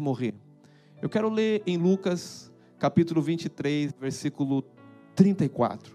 [0.00, 0.34] morrer.
[1.02, 4.64] Eu quero ler em Lucas, capítulo 23, versículo
[5.14, 5.94] 34.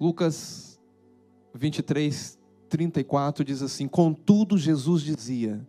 [0.00, 0.80] Lucas
[1.52, 2.38] 23,
[2.70, 5.66] 34 diz assim: Contudo, Jesus dizia: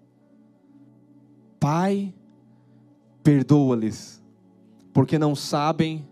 [1.59, 2.13] Pai,
[3.21, 4.23] perdoa-lhes,
[4.93, 6.07] porque não sabem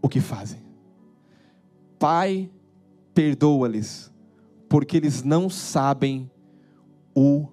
[0.00, 0.62] o que fazem.
[1.98, 2.50] Pai,
[3.14, 4.12] perdoa-lhes,
[4.68, 6.30] porque eles não sabem
[7.14, 7.48] o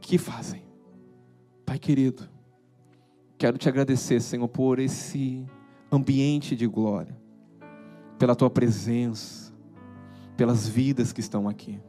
[0.00, 0.62] que fazem.
[1.64, 2.28] Pai querido,
[3.36, 5.44] quero te agradecer, Senhor, por esse
[5.90, 7.16] ambiente de glória,
[8.18, 9.52] pela tua presença,
[10.36, 11.80] pelas vidas que estão aqui.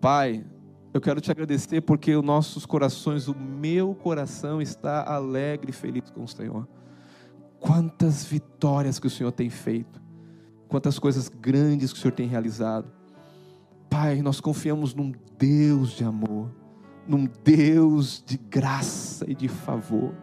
[0.00, 0.44] Pai,
[0.92, 6.10] eu quero te agradecer porque os nossos corações, o meu coração está alegre e feliz
[6.10, 6.68] com o Senhor.
[7.58, 10.02] Quantas vitórias que o Senhor tem feito
[10.72, 12.90] quantas coisas grandes que o Senhor tem realizado.
[13.90, 16.50] Pai, nós confiamos num Deus de amor,
[17.06, 20.14] num Deus de graça e de favor.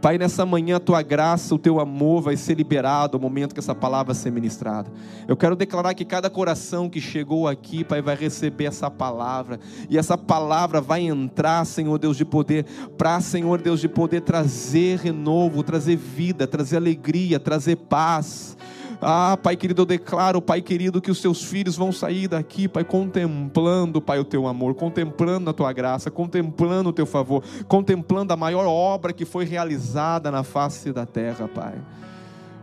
[0.00, 3.58] Pai, nessa manhã a tua graça, o teu amor vai ser liberado ao momento que
[3.58, 4.92] essa palavra ser ministrada.
[5.26, 9.98] Eu quero declarar que cada coração que chegou aqui, Pai, vai receber essa palavra, e
[9.98, 12.64] essa palavra vai entrar, Senhor Deus de poder,
[12.96, 18.56] para, Senhor Deus de poder trazer renovo, trazer vida, trazer alegria, trazer paz
[19.02, 22.84] ah, Pai querido, eu declaro, Pai querido, que os seus filhos vão sair daqui, Pai,
[22.84, 28.36] contemplando, Pai, o teu amor, contemplando a tua graça, contemplando o teu favor, contemplando a
[28.36, 31.80] maior obra que foi realizada na face da terra, Pai.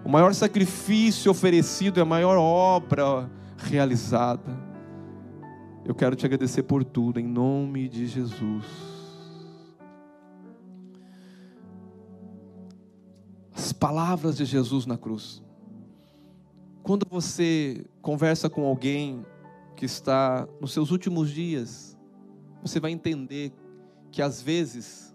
[0.05, 4.67] O maior sacrifício oferecido é a maior obra realizada.
[5.83, 8.65] Eu quero te agradecer por tudo, em nome de Jesus.
[13.55, 15.46] As palavras de Jesus na cruz
[16.87, 19.25] quando você conversa com alguém
[19.75, 21.97] que está nos seus últimos dias,
[22.61, 23.51] você vai entender
[24.09, 25.13] que às vezes,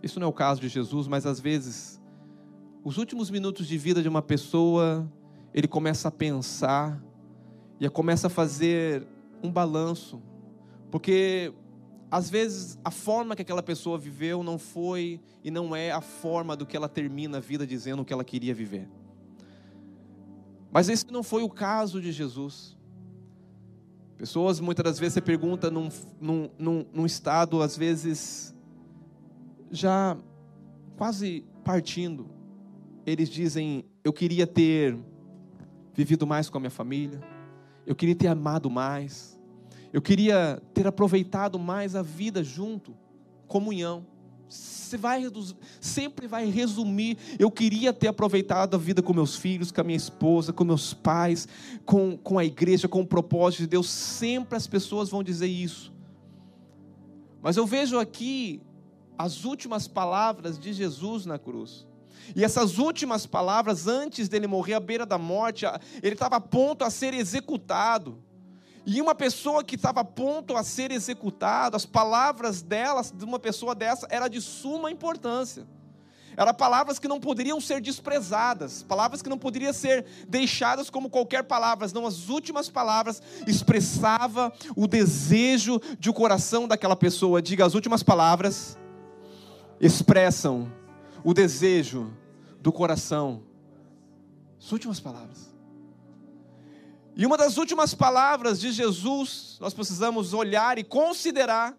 [0.00, 2.00] isso não é o caso de Jesus, mas às vezes,
[2.84, 5.12] os últimos minutos de vida de uma pessoa,
[5.52, 7.02] ele começa a pensar
[7.80, 9.08] e começa a fazer
[9.42, 10.22] um balanço,
[10.88, 11.52] porque
[12.08, 16.54] às vezes a forma que aquela pessoa viveu não foi e não é a forma
[16.54, 18.88] do que ela termina a vida dizendo o que ela queria viver.
[20.74, 22.76] Mas esse não foi o caso de Jesus.
[24.16, 25.88] Pessoas, muitas das vezes, você pergunta num,
[26.20, 28.52] num, num, num estado, às vezes,
[29.70, 30.16] já
[30.96, 32.28] quase partindo.
[33.06, 34.98] Eles dizem: Eu queria ter
[35.94, 37.22] vivido mais com a minha família,
[37.86, 39.38] eu queria ter amado mais,
[39.92, 42.96] eu queria ter aproveitado mais a vida junto,
[43.46, 44.04] comunhão
[44.48, 45.24] você vai
[45.80, 47.16] sempre vai resumir.
[47.38, 50.94] Eu queria ter aproveitado a vida com meus filhos, com a minha esposa, com meus
[50.94, 51.48] pais,
[51.84, 53.90] com, com a igreja, com o propósito de Deus.
[53.90, 55.92] Sempre as pessoas vão dizer isso.
[57.42, 58.62] Mas eu vejo aqui
[59.18, 61.86] as últimas palavras de Jesus na cruz.
[62.34, 65.66] E essas últimas palavras, antes dele morrer à beira da morte,
[66.02, 68.18] ele estava a ponto a ser executado.
[68.86, 73.74] E uma pessoa que estava ponto a ser executada, as palavras delas, de uma pessoa
[73.74, 75.66] dessa, era de suma importância.
[76.36, 81.44] Eram palavras que não poderiam ser desprezadas, palavras que não poderiam ser deixadas como qualquer
[81.44, 87.40] palavra, não as últimas palavras expressava o desejo de o coração daquela pessoa.
[87.40, 88.76] Diga, as últimas palavras
[89.80, 90.70] expressam
[91.22, 92.12] o desejo
[92.60, 93.42] do coração.
[94.60, 95.53] As últimas palavras.
[97.16, 101.76] E uma das últimas palavras de Jesus, nós precisamos olhar e considerar.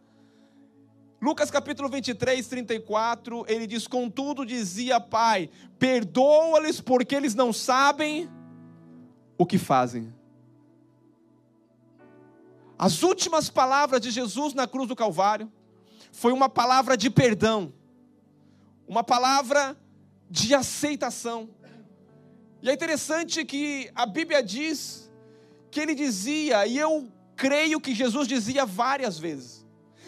[1.22, 8.30] Lucas capítulo 23, 34, ele diz: Contudo, dizia Pai, perdoa-lhes porque eles não sabem
[9.38, 10.14] o que fazem.
[12.78, 15.52] As últimas palavras de Jesus na cruz do Calvário
[16.14, 17.74] foi uma palavra de perdão,
[18.88, 19.78] uma palavra
[20.30, 21.50] de aceitação.
[22.62, 25.05] E é interessante que a Bíblia diz
[25.76, 27.06] que ele dizia, e eu
[27.36, 29.66] creio que Jesus dizia várias vezes.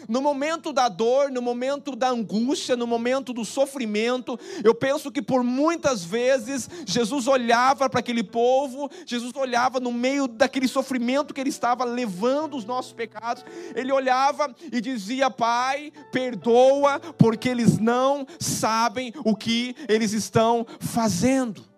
[0.08, 5.20] No momento da dor, no momento da angústia, no momento do sofrimento, eu penso que
[5.20, 11.40] por muitas vezes Jesus olhava para aquele povo, Jesus olhava no meio daquele sofrimento que
[11.42, 13.44] ele estava levando os nossos pecados,
[13.74, 21.68] ele olhava e dizia: Pai, perdoa, porque eles não sabem o que eles estão fazendo.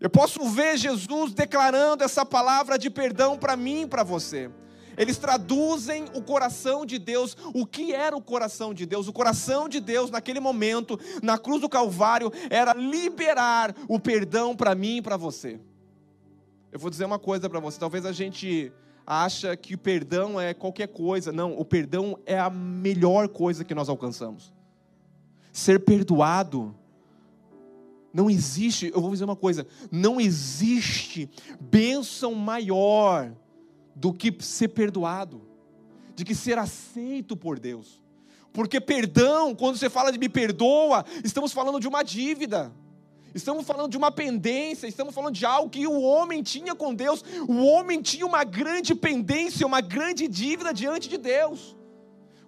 [0.00, 4.50] Eu posso ver Jesus declarando essa palavra de perdão para mim e para você.
[4.96, 7.36] Eles traduzem o coração de Deus.
[7.54, 9.06] O que era o coração de Deus?
[9.06, 14.74] O coração de Deus, naquele momento, na cruz do Calvário, era liberar o perdão para
[14.74, 15.60] mim e para você.
[16.70, 17.78] Eu vou dizer uma coisa para você.
[17.78, 18.72] Talvez a gente
[19.06, 21.32] acha que o perdão é qualquer coisa.
[21.32, 24.52] Não, o perdão é a melhor coisa que nós alcançamos.
[25.52, 26.74] Ser perdoado
[28.12, 31.28] não existe, eu vou dizer uma coisa, não existe
[31.60, 33.32] bênção maior
[33.94, 35.42] do que ser perdoado,
[36.14, 38.02] de que ser aceito por Deus.
[38.52, 42.72] Porque perdão, quando você fala de me perdoa, estamos falando de uma dívida.
[43.34, 47.22] Estamos falando de uma pendência, estamos falando de algo que o homem tinha com Deus.
[47.46, 51.76] O homem tinha uma grande pendência, uma grande dívida diante de Deus.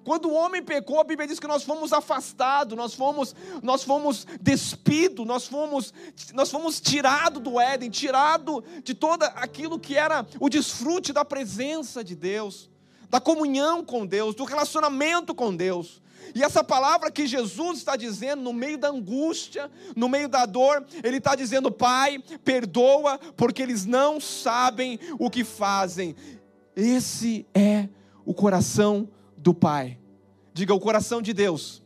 [0.04, 4.26] Quando o homem pecou, a Bíblia diz que nós fomos afastados, nós fomos, nós fomos
[4.40, 5.92] despidos, nós fomos,
[6.32, 12.02] nós fomos tirados do Éden, tirado de todo aquilo que era o desfrute da presença
[12.02, 12.70] de Deus,
[13.08, 16.00] da comunhão com Deus, do relacionamento com Deus.
[16.34, 20.84] E essa palavra que Jesus está dizendo no meio da angústia, no meio da dor,
[21.02, 26.14] Ele está dizendo: Pai, perdoa, porque eles não sabem o que fazem.
[26.76, 27.88] Esse é
[28.24, 29.08] o coração
[29.40, 29.98] do Pai.
[30.52, 31.82] Diga o coração de Deus.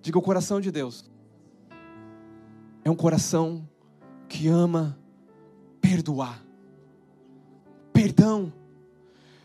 [0.00, 1.04] Diga o coração de Deus.
[2.84, 3.68] É um coração
[4.28, 4.98] que ama
[5.80, 6.42] perdoar.
[7.92, 8.52] Perdão.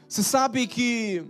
[0.08, 1.24] Você sabe que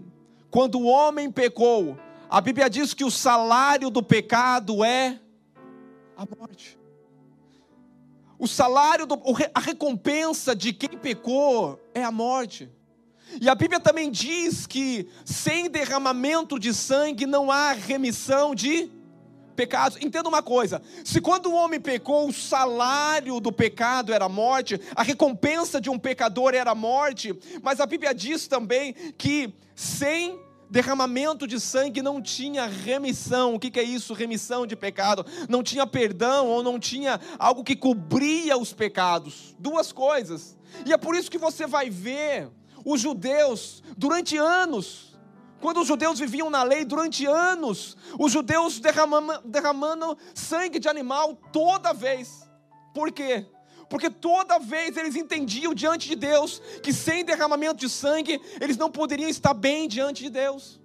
[0.51, 1.97] quando o homem pecou,
[2.29, 5.19] a Bíblia diz que o salário do pecado é
[6.15, 6.77] a morte.
[8.39, 9.19] O salário, do,
[9.53, 12.69] a recompensa de quem pecou é a morte.
[13.41, 18.89] E a Bíblia também diz que sem derramamento de sangue não há remissão de
[19.55, 19.97] pecados.
[20.01, 24.79] Entenda uma coisa: se quando o homem pecou, o salário do pecado era a morte,
[24.95, 30.39] a recompensa de um pecador era a morte, mas a Bíblia diz também que sem
[30.69, 33.55] derramamento de sangue não tinha remissão.
[33.55, 34.13] O que é isso?
[34.13, 35.25] Remissão de pecado.
[35.49, 39.55] Não tinha perdão ou não tinha algo que cobria os pecados.
[39.57, 40.57] Duas coisas.
[40.85, 42.49] E é por isso que você vai ver
[42.89, 45.19] os judeus, durante anos,
[45.59, 51.35] quando os judeus viviam na lei, durante anos, os judeus derramando, derramando sangue de animal
[51.51, 52.49] toda vez.
[52.93, 53.45] Por quê?
[53.89, 58.89] Porque toda vez eles entendiam diante de Deus que sem derramamento de sangue eles não
[58.89, 60.79] poderiam estar bem diante de Deus.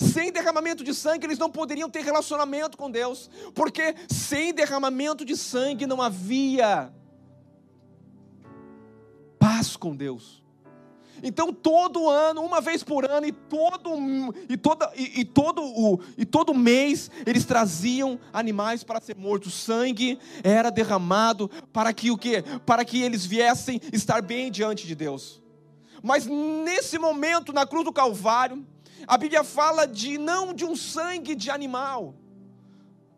[0.00, 5.36] Sem derramamento de sangue eles não poderiam ter relacionamento com Deus, porque sem derramamento de
[5.36, 6.92] sangue não havia
[9.38, 10.41] paz com Deus.
[11.22, 13.90] Então, todo ano, uma vez por ano, e todo,
[14.48, 19.54] e toda, e, e, todo, o, e todo mês, eles traziam animais para ser mortos.
[19.54, 22.42] Sangue era derramado para que o quê?
[22.66, 25.40] Para que eles viessem estar bem diante de Deus.
[26.02, 28.66] Mas nesse momento, na cruz do Calvário,
[29.06, 32.14] a Bíblia fala de não de um sangue de animal.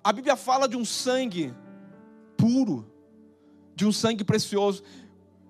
[0.03, 1.55] A Bíblia fala de um sangue
[2.37, 2.87] puro,
[3.75, 4.83] de um sangue precioso.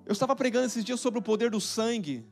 [0.07, 2.25] Eu estava pregando esses dias sobre o poder do sangue.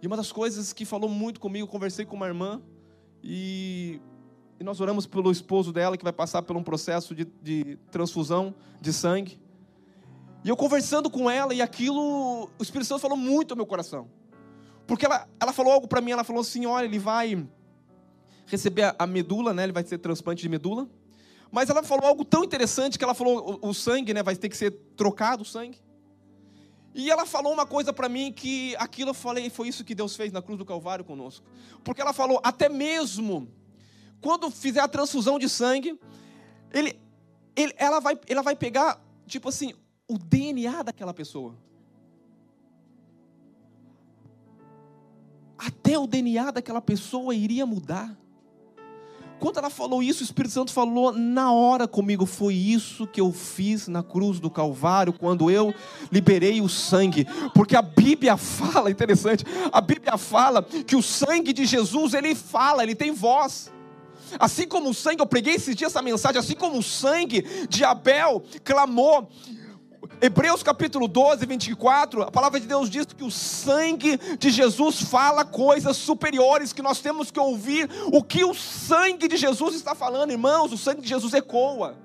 [0.00, 2.62] E uma das coisas que falou muito comigo, conversei com uma irmã
[3.22, 4.00] e,
[4.58, 8.54] e nós oramos pelo esposo dela que vai passar por um processo de, de transfusão
[8.80, 9.40] de sangue.
[10.44, 14.08] E eu conversando com ela e aquilo, o Espírito Santo falou muito ao meu coração.
[14.86, 17.46] Porque ela, ela falou algo para mim, ela falou assim: olha, ele vai
[18.46, 19.64] receber a, a medula, né?
[19.64, 20.88] Ele vai ser transplante de medula.
[21.50, 24.22] Mas ela falou algo tão interessante que ela falou: o, o sangue, né?
[24.22, 25.78] Vai ter que ser trocado o sangue.
[26.94, 30.16] E ela falou uma coisa para mim que aquilo eu falei, foi isso que Deus
[30.16, 31.46] fez na cruz do Calvário conosco.
[31.84, 33.48] Porque ela falou, até mesmo
[34.20, 35.98] quando fizer a transfusão de sangue,
[36.72, 36.98] ele,
[37.54, 39.74] ele, ela, vai, ela vai pegar, tipo assim,
[40.08, 41.54] o DNA daquela pessoa.
[45.56, 48.16] Até o DNA daquela pessoa iria mudar.
[49.38, 52.26] Quando ela falou isso, o Espírito Santo falou na hora comigo.
[52.26, 55.74] Foi isso que eu fiz na cruz do Calvário, quando eu
[56.10, 57.26] liberei o sangue.
[57.54, 62.82] Porque a Bíblia fala, interessante, a Bíblia fala que o sangue de Jesus, ele fala,
[62.82, 63.70] ele tem voz.
[64.38, 67.84] Assim como o sangue, eu preguei esses dias essa mensagem, assim como o sangue de
[67.84, 69.30] Abel clamou,
[70.20, 75.44] Hebreus capítulo 12, 24, a palavra de Deus diz que o sangue de Jesus fala
[75.44, 80.32] coisas superiores, que nós temos que ouvir o que o sangue de Jesus está falando,
[80.32, 80.72] irmãos.
[80.72, 81.96] O sangue de Jesus ecoa.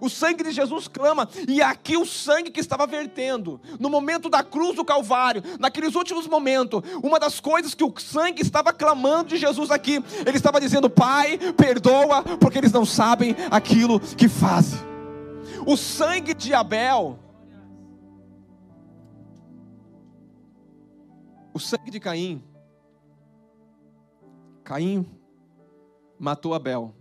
[0.00, 4.42] O sangue de Jesus clama, e aqui o sangue que estava vertendo, no momento da
[4.42, 9.36] cruz do Calvário, naqueles últimos momentos, uma das coisas que o sangue estava clamando de
[9.36, 14.78] Jesus aqui, ele estava dizendo: Pai, perdoa, porque eles não sabem aquilo que fazem.
[15.66, 17.18] O sangue de Abel,
[21.52, 22.42] O sangue de Caim.
[24.62, 25.06] Caim
[26.18, 26.94] matou Abel.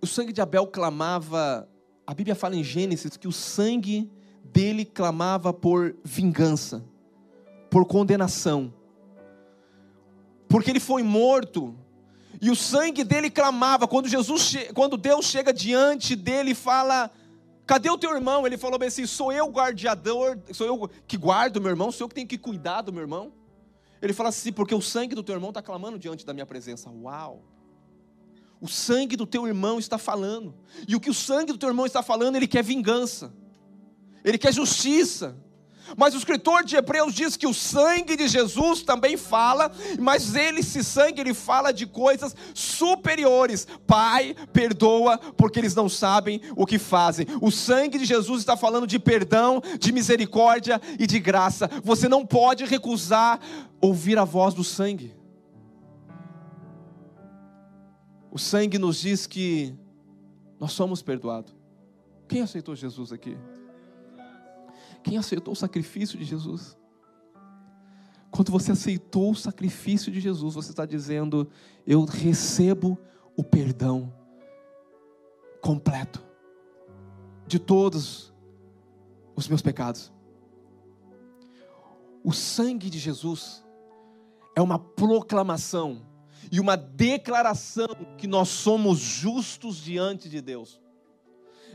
[0.00, 1.68] O sangue de Abel clamava.
[2.06, 4.10] A Bíblia fala em Gênesis que o sangue
[4.44, 6.84] dele clamava por vingança,
[7.70, 8.72] por condenação.
[10.48, 11.74] Porque ele foi morto
[12.40, 13.86] e o sangue dele clamava.
[13.88, 17.10] Quando Jesus, quando Deus chega diante dele e fala:
[17.72, 18.46] Cadê o teu irmão?
[18.46, 22.08] Ele falou bem assim: Sou eu guardiador, sou eu que guardo meu irmão, sou eu
[22.10, 23.32] que tenho que cuidar do meu irmão.
[24.02, 26.90] Ele fala assim: Porque o sangue do teu irmão está clamando diante da minha presença.
[26.90, 27.42] Uau!
[28.60, 30.54] O sangue do teu irmão está falando.
[30.86, 33.32] E o que o sangue do teu irmão está falando, ele quer vingança.
[34.22, 35.34] Ele quer justiça.
[35.96, 40.60] Mas o escritor de Hebreus diz que o sangue de Jesus também fala, mas ele,
[40.60, 43.66] esse sangue, ele fala de coisas superiores.
[43.86, 47.26] Pai, perdoa, porque eles não sabem o que fazem.
[47.40, 51.68] O sangue de Jesus está falando de perdão, de misericórdia e de graça.
[51.84, 53.40] Você não pode recusar
[53.80, 55.14] ouvir a voz do sangue.
[58.30, 59.74] O sangue nos diz que
[60.58, 61.54] nós somos perdoados.
[62.26, 63.36] Quem aceitou Jesus aqui?
[65.02, 66.76] Quem aceitou o sacrifício de Jesus?
[68.30, 71.48] Quando você aceitou o sacrifício de Jesus, você está dizendo:
[71.86, 72.98] Eu recebo
[73.36, 74.12] o perdão
[75.60, 76.24] completo
[77.46, 78.32] de todos
[79.36, 80.12] os meus pecados.
[82.24, 83.64] O sangue de Jesus
[84.56, 86.06] é uma proclamação
[86.50, 90.81] e uma declaração que nós somos justos diante de Deus.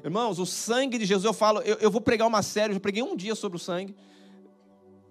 [0.04, 2.80] Irmãos, o sangue de Jesus, eu falo, eu, eu vou pregar uma série, eu já
[2.80, 3.96] preguei um dia sobre o sangue.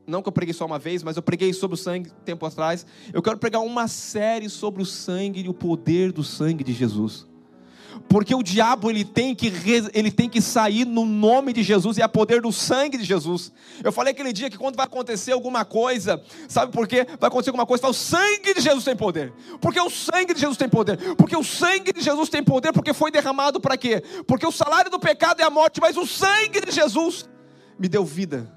[0.06, 2.86] Não que eu preguei só uma vez, mas eu preguei sobre o sangue tempo atrás.
[3.12, 7.26] Eu quero pregar uma série sobre o sangue e o poder do sangue de Jesus
[8.08, 9.52] porque o diabo ele tem que
[9.92, 13.52] ele tem que sair no nome de Jesus e a poder do sangue de Jesus.
[13.82, 17.06] Eu falei aquele dia que quando vai acontecer alguma coisa, sabe por quê?
[17.18, 19.32] Vai acontecer alguma coisa, fala, o sangue de Jesus tem poder.
[19.60, 21.14] Porque o sangue de Jesus tem poder.
[21.16, 24.02] Porque o sangue de Jesus tem poder porque foi derramado para quê?
[24.26, 27.28] Porque o salário do pecado é a morte, mas o sangue de Jesus
[27.78, 28.55] me deu vida.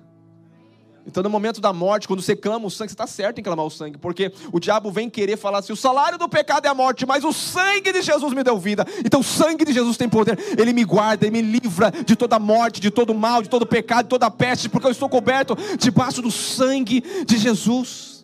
[1.10, 3.66] Então, no momento da morte, quando você clama o sangue, você está certo em clamar
[3.66, 6.74] o sangue, porque o diabo vem querer falar assim: o salário do pecado é a
[6.76, 8.86] morte, mas o sangue de Jesus me deu vida.
[9.04, 12.38] Então, o sangue de Jesus tem poder, ele me guarda, ele me livra de toda
[12.38, 16.22] morte, de todo mal, de todo pecado, de toda peste, porque eu estou coberto debaixo
[16.22, 18.24] do sangue de Jesus.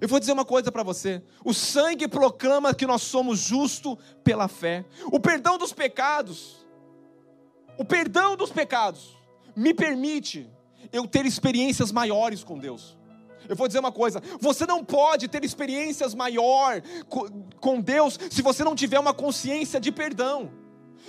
[0.00, 4.48] Eu vou dizer uma coisa para você: o sangue proclama que nós somos justos pela
[4.48, 6.66] fé, o perdão dos pecados,
[7.76, 9.20] o perdão dos pecados
[9.54, 10.50] me permite
[10.92, 12.96] eu ter experiências maiores com Deus.
[13.48, 16.82] Eu vou dizer uma coisa: você não pode ter experiências maior
[17.60, 20.50] com Deus se você não tiver uma consciência de perdão.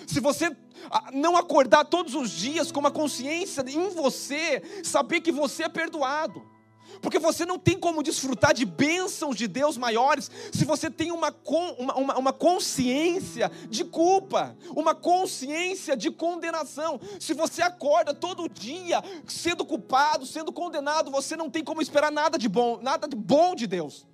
[0.08, 0.56] Se você
[0.89, 5.70] ah, não acordar todos os dias com uma consciência em você, saber que você é
[5.70, 6.53] perdoado
[7.02, 11.36] porque você não tem como desfrutar de bênçãos de Deus maiores se você tem uma,
[11.78, 17.00] uma, uma consciência de culpa, uma consciência de condenação.
[17.20, 22.38] Se você acorda todo dia sendo culpado, sendo condenado, você não tem como esperar nada
[22.38, 24.08] de bom, nada de bom de Deus.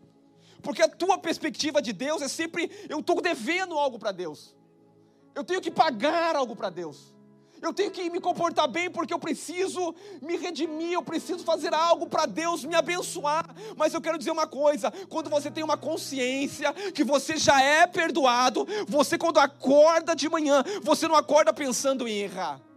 [0.61, 4.55] Porque a tua perspectiva de Deus é sempre eu estou devendo algo para Deus.
[5.35, 7.13] Eu tenho que pagar algo para Deus.
[7.61, 12.07] Eu tenho que me comportar bem porque eu preciso me redimir, eu preciso fazer algo
[12.07, 13.45] para Deus me abençoar.
[13.75, 17.85] Mas eu quero dizer uma coisa: quando você tem uma consciência que você já é
[17.87, 22.68] perdoado, você, quando acorda de manhã, você não acorda pensando em errar.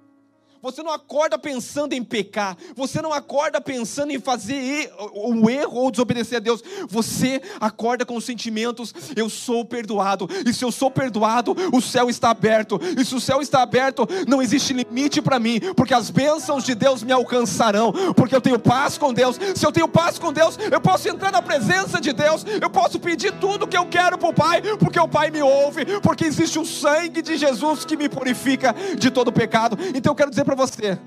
[0.63, 2.57] Você não acorda pensando em pecar.
[2.77, 6.63] Você não acorda pensando em fazer um erro ou desobedecer a Deus.
[6.89, 10.29] Você acorda com os sentimentos: eu sou perdoado.
[10.47, 12.81] E se eu sou perdoado, o céu está aberto.
[12.97, 16.77] E se o céu está aberto, não existe limite para mim, porque as bênçãos de
[16.77, 17.93] Deus me alcançarão.
[18.15, 19.41] Porque eu tenho paz com Deus.
[19.57, 22.45] Se eu tenho paz com Deus, eu posso entrar na presença de Deus.
[22.61, 25.99] Eu posso pedir tudo que eu quero para o Pai, porque o Pai me ouve.
[26.01, 29.77] Porque existe o sangue de Jesus que me purifica de todo pecado.
[29.93, 30.99] Então eu quero dizer para para você: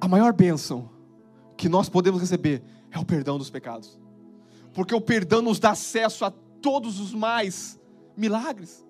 [0.00, 0.90] a maior bênção
[1.56, 3.98] que nós podemos receber é o perdão dos pecados,
[4.72, 7.78] porque o perdão nos dá acesso a todos os mais
[8.16, 8.84] milagres.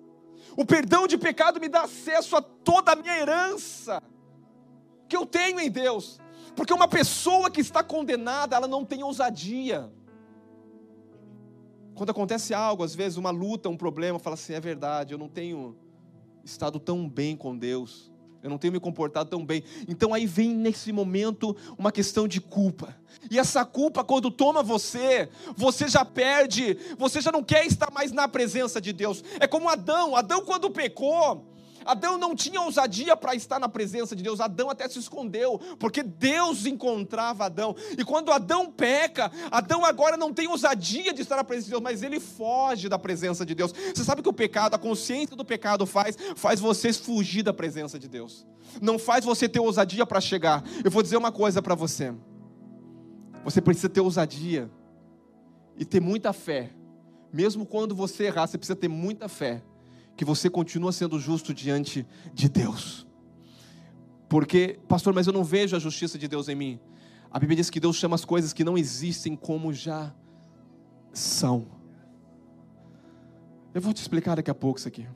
[0.55, 4.01] O perdão de pecado me dá acesso a toda a minha herança
[5.07, 6.19] que eu tenho em Deus.
[6.55, 9.89] Porque uma pessoa que está condenada, ela não tem ousadia.
[11.95, 15.29] Quando acontece algo, às vezes uma luta, um problema, fala assim: é verdade, eu não
[15.29, 15.77] tenho
[16.43, 18.10] estado tão bem com Deus
[18.43, 19.63] eu não tenho me comportado tão bem.
[19.87, 22.95] Então aí vem nesse momento uma questão de culpa.
[23.29, 28.11] E essa culpa, quando toma você, você já perde, você já não quer estar mais
[28.11, 29.23] na presença de Deus.
[29.39, 30.15] É como Adão.
[30.15, 31.50] Adão, quando pecou,
[31.85, 34.39] Adão não tinha ousadia para estar na presença de Deus.
[34.39, 37.75] Adão até se escondeu, porque Deus encontrava Adão.
[37.97, 41.81] E quando Adão peca, Adão agora não tem ousadia de estar na presença de Deus,
[41.83, 43.71] mas ele foge da presença de Deus.
[43.71, 47.97] Você sabe que o pecado, a consciência do pecado faz, faz você fugir da presença
[47.97, 48.45] de Deus.
[48.81, 50.63] Não faz você ter ousadia para chegar.
[50.83, 52.13] Eu vou dizer uma coisa para você.
[53.43, 54.69] Você precisa ter ousadia
[55.77, 56.71] e ter muita fé.
[57.33, 59.63] Mesmo quando você errar, você precisa ter muita fé
[60.15, 63.07] que você continua sendo justo diante de Deus.
[64.29, 66.79] Porque, pastor, mas eu não vejo a justiça de Deus em mim.
[67.29, 70.13] A Bíblia diz que Deus chama as coisas que não existem como já
[71.13, 71.67] são.
[73.73, 75.07] Eu vou te explicar daqui a pouco isso aqui.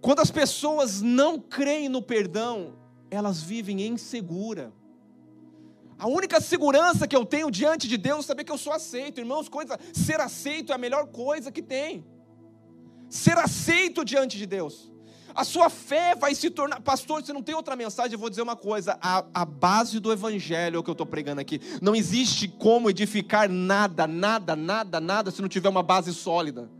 [0.00, 2.74] Quando as pessoas não creem no perdão,
[3.10, 4.72] elas vivem insegura.
[5.98, 9.18] A única segurança que eu tenho diante de Deus é saber que eu sou aceito.
[9.18, 12.04] Irmãos, coisa, ser aceito é a melhor coisa que tem.
[13.08, 14.90] Ser aceito diante de Deus.
[15.34, 16.80] A sua fé vai se tornar.
[16.80, 18.98] Pastor, você não tem outra mensagem, eu vou dizer uma coisa.
[19.02, 21.60] A, a base do evangelho é o que eu estou pregando aqui.
[21.82, 26.70] Não existe como edificar nada, nada, nada, nada, se não tiver uma base sólida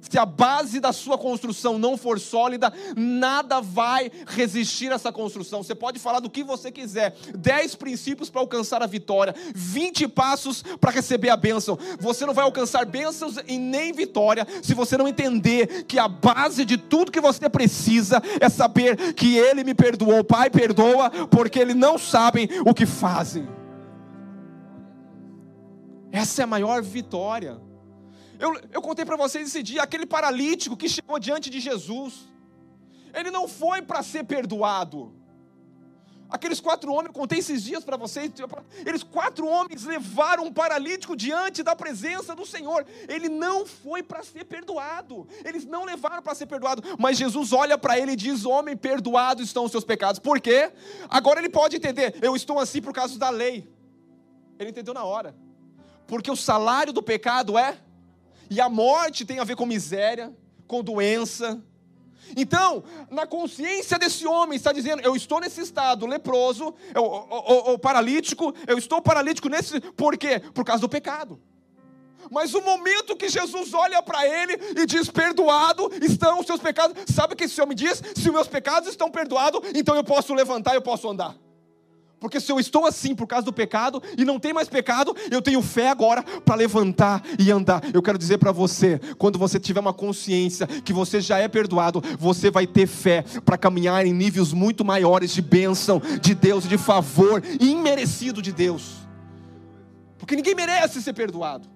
[0.00, 5.62] se a base da sua construção não for sólida, nada vai resistir a essa construção.
[5.62, 10.62] Você pode falar do que você quiser, 10 princípios para alcançar a vitória, 20 passos
[10.80, 11.78] para receber a bênção.
[11.98, 16.64] Você não vai alcançar bênçãos e nem vitória se você não entender que a base
[16.64, 20.24] de tudo que você precisa é saber que Ele me perdoou.
[20.24, 23.48] Pai, perdoa, porque Eles não sabem o que fazem.
[26.12, 27.69] Essa é a maior vitória.
[28.40, 32.26] Eu, eu contei para vocês esse dia, aquele paralítico que chegou diante de Jesus.
[33.12, 35.14] Ele não foi para ser perdoado.
[36.30, 38.30] Aqueles quatro homens, eu contei esses dias para vocês,
[38.86, 42.86] eles quatro homens levaram um paralítico diante da presença do Senhor.
[43.08, 45.26] Ele não foi para ser perdoado.
[45.44, 49.42] Eles não levaram para ser perdoado, mas Jesus olha para ele e diz: "Homem, perdoado
[49.42, 50.20] estão os seus pecados".
[50.20, 50.72] Por quê?
[51.10, 53.68] Agora ele pode entender, eu estou assim por causa da lei.
[54.58, 55.36] Ele entendeu na hora.
[56.06, 57.76] Porque o salário do pecado é
[58.50, 60.34] e a morte tem a ver com miséria,
[60.66, 61.62] com doença.
[62.36, 67.78] Então, na consciência desse homem, está dizendo: Eu estou nesse estado leproso, eu, o, o,
[67.78, 69.80] paralítico, eu estou paralítico nesse.
[69.80, 70.40] Por quê?
[70.52, 71.40] Por causa do pecado.
[72.30, 76.96] Mas o momento que Jesus olha para ele e diz: Perdoado estão os seus pecados,
[77.14, 78.02] sabe o que esse homem diz?
[78.14, 81.36] Se os meus pecados estão perdoados, então eu posso levantar, eu posso andar.
[82.20, 85.40] Porque se eu estou assim por causa do pecado e não tem mais pecado, eu
[85.40, 87.82] tenho fé agora para levantar e andar.
[87.94, 92.02] Eu quero dizer para você, quando você tiver uma consciência que você já é perdoado,
[92.18, 96.76] você vai ter fé para caminhar em níveis muito maiores de bênção de Deus, de
[96.76, 98.96] favor imerecido de Deus.
[100.18, 101.66] Porque ninguém merece ser perdoado.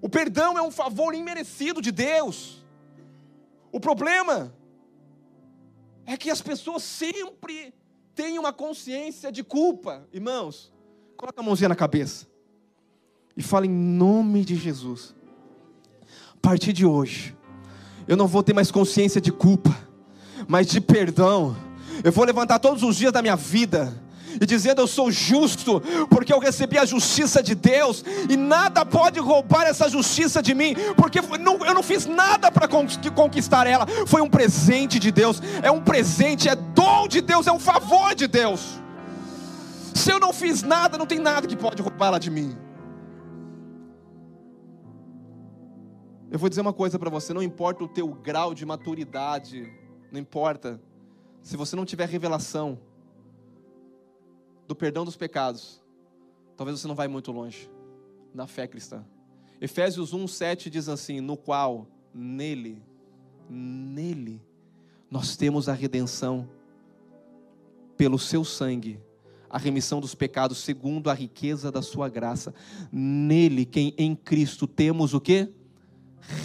[0.00, 2.64] O perdão é um favor imerecido de Deus.
[3.70, 4.54] O problema
[6.06, 7.74] é que as pessoas sempre
[8.18, 10.04] tenha uma consciência de culpa.
[10.12, 10.72] Irmãos,
[11.16, 12.26] coloca a mãozinha na cabeça
[13.36, 15.14] e fala em nome de Jesus.
[16.34, 17.36] A partir de hoje,
[18.08, 19.70] eu não vou ter mais consciência de culpa,
[20.48, 21.56] mas de perdão.
[22.02, 23.96] Eu vou levantar todos os dias da minha vida
[24.40, 29.20] e dizendo: Eu sou justo, porque eu recebi a justiça de Deus, e nada pode
[29.20, 34.28] roubar essa justiça de mim, porque eu não fiz nada para conquistar ela, foi um
[34.28, 38.80] presente de Deus, é um presente, é dom de Deus, é um favor de Deus.
[39.94, 42.56] Se eu não fiz nada, não tem nada que pode roubá-la de mim.
[46.30, 49.72] Eu vou dizer uma coisa para você: não importa o teu grau de maturidade,
[50.12, 50.80] não importa,
[51.42, 52.78] se você não tiver revelação,
[54.68, 55.82] do perdão dos pecados,
[56.54, 57.70] talvez você não vai muito longe
[58.34, 59.02] na fé cristã.
[59.58, 62.82] Efésios 1, 7 diz assim: No qual, nele,
[63.48, 64.42] nele,
[65.10, 66.46] nós temos a redenção
[67.96, 69.00] pelo seu sangue,
[69.48, 72.54] a remissão dos pecados segundo a riqueza da sua graça.
[72.92, 75.48] Nele, quem em Cristo temos o que?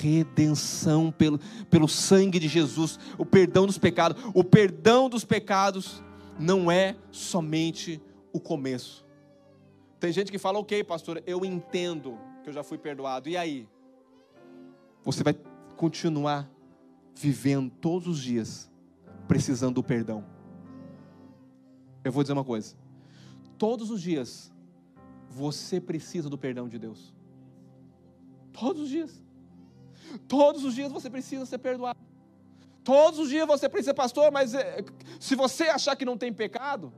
[0.02, 1.38] Redenção pelo,
[1.70, 4.24] pelo sangue de Jesus, o perdão dos pecados.
[4.34, 6.02] O perdão dos pecados
[6.40, 8.02] não é somente
[8.34, 9.06] o começo.
[10.00, 13.30] Tem gente que fala, ok, pastor, eu entendo que eu já fui perdoado.
[13.30, 13.70] E aí?
[15.04, 15.34] Você vai
[15.78, 16.50] continuar
[17.16, 18.70] vivendo todos os dias
[19.28, 20.26] precisando do perdão.
[22.04, 22.76] Eu vou dizer uma coisa.
[23.58, 24.52] Todos os dias
[25.30, 27.14] você precisa do perdão de Deus.
[28.52, 29.24] Todos os dias.
[30.28, 32.00] Todos os dias você precisa ser perdoado.
[32.84, 34.84] Todos os dias você precisa, pastor, mas é,
[35.20, 36.92] se você achar que não tem pecado,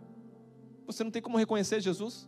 [0.86, 2.28] você não tem como reconhecer Jesus.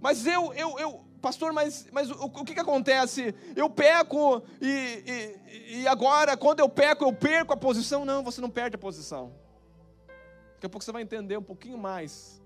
[0.00, 3.34] Mas eu, eu, eu, pastor, mas, mas o, o que, que acontece?
[3.56, 8.04] Eu peco e, e, e agora, quando eu peco, eu perco a posição?
[8.04, 9.32] Não, você não perde a posição.
[10.54, 12.42] Daqui a pouco você vai entender um pouquinho mais.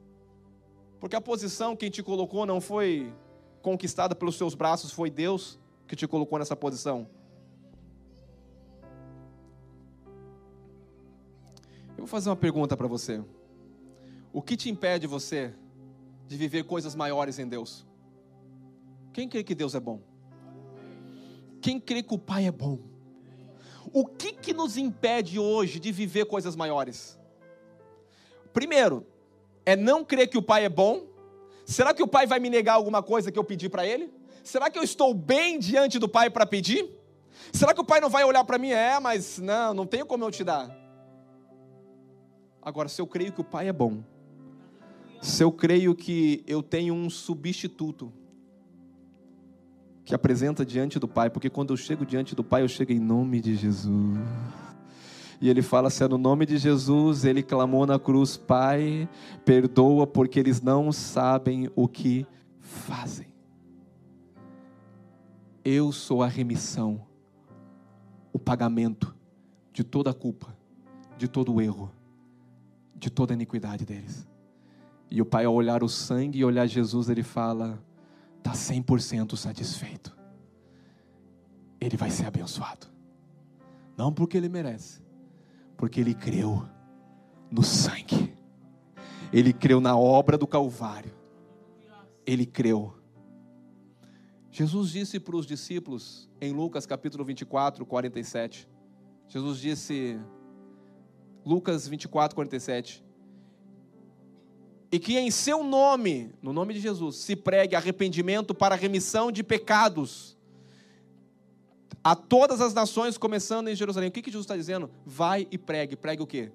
[1.01, 3.13] Porque a posição quem te colocou não foi
[3.61, 7.09] conquistada pelos seus braços, foi Deus que te colocou nessa posição.
[11.91, 13.23] Eu vou fazer uma pergunta para você.
[14.33, 15.53] O que te impede você
[16.27, 17.87] de viver coisas maiores em Deus?
[19.13, 20.01] Quem crê que Deus é bom?
[21.61, 22.79] Quem crê que o Pai é bom?
[23.93, 27.19] O que que nos impede hoje de viver coisas maiores?
[28.53, 29.07] Primeiro,
[29.67, 31.07] é não crer que o Pai é bom.
[31.67, 34.11] Será que o Pai vai me negar alguma coisa que eu pedi para Ele?
[34.43, 36.91] Será que eu estou bem diante do Pai para pedir?
[37.53, 38.71] Será que o Pai não vai olhar para mim?
[38.71, 40.75] É, mas não, não tenho como eu te dar.
[42.61, 44.03] Agora, se eu creio que o Pai é bom,
[45.23, 48.13] se eu creio que eu tenho um substituto
[50.05, 52.99] que apresenta diante do Pai, porque quando eu chego diante do Pai, eu chego em
[52.99, 54.19] nome de Jesus.
[55.41, 59.09] E ele fala assim: no nome de Jesus, ele clamou na cruz: Pai,
[59.45, 62.27] perdoa, porque eles não sabem o que
[62.59, 63.29] fazem.
[65.65, 67.01] Eu sou a remissão,
[68.33, 69.15] o pagamento
[69.73, 70.53] de toda a culpa,
[71.17, 71.93] de todo o erro,
[72.97, 74.32] de toda a iniquidade deles.
[75.15, 77.79] E o pai, ao olhar o sangue e olhar Jesus, ele fala:
[78.39, 80.17] está 100% satisfeito.
[81.79, 82.87] Ele vai ser abençoado.
[83.95, 85.03] Não porque ele merece,
[85.77, 86.67] porque ele creu
[87.51, 88.35] no sangue.
[89.31, 91.13] Ele creu na obra do Calvário.
[92.25, 92.95] Ele creu.
[94.51, 98.67] Jesus disse para os discípulos em Lucas capítulo 24, 47.
[99.29, 100.19] Jesus disse,
[101.45, 103.12] Lucas 24, 47
[104.93, 109.43] e que em seu nome, no nome de Jesus, se pregue arrependimento para remissão de
[109.43, 110.37] pecados
[112.05, 114.11] a todas as nações, começando em Jerusalém.
[114.11, 114.91] O que, que Jesus está dizendo?
[115.07, 115.97] Vai e pregue.
[115.97, 116.53] Pregue o quê?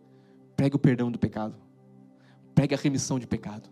[0.56, 1.56] Pregue o perdão do pecado.
[2.54, 3.70] Pregue a remissão de pecado.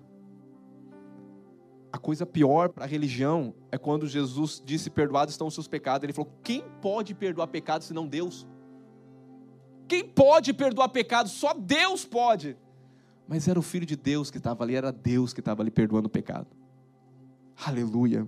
[1.94, 6.04] A coisa pior para a religião é quando Jesus disse: Perdoados estão os seus pecados.
[6.04, 8.48] Ele falou: Quem pode perdoar pecados senão Deus?
[9.88, 11.34] Quem pode perdoar pecados?
[11.34, 12.58] Só Deus pode.
[13.28, 16.08] Mas era o Filho de Deus que estava ali, era Deus que estava ali perdoando
[16.08, 16.48] o pecado.
[17.66, 18.28] Aleluia.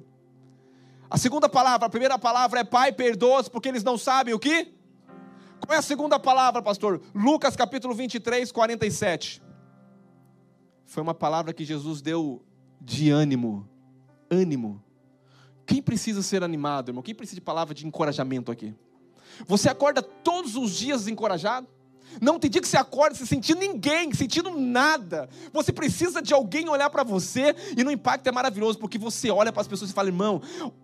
[1.10, 4.74] A segunda palavra, a primeira palavra é Pai, perdoa-os, porque eles não sabem o que?
[5.60, 7.02] Qual é a segunda palavra, pastor?
[7.14, 9.42] Lucas capítulo 23, 47.
[10.86, 12.44] Foi uma palavra que Jesus deu
[12.80, 13.68] de ânimo.
[14.30, 14.84] Ânimo.
[15.66, 17.04] Quem precisa ser animado, irmão?
[17.04, 18.74] Quem precisa de palavra de encorajamento aqui?
[19.46, 21.68] Você acorda todos os dias encorajado?
[22.22, 25.30] Não tem dia que você acorda se sentindo ninguém, sentindo nada.
[25.54, 29.52] Você precisa de alguém olhar para você e no impacto é maravilhoso, porque você olha
[29.52, 30.42] para as pessoas e fala, irmão,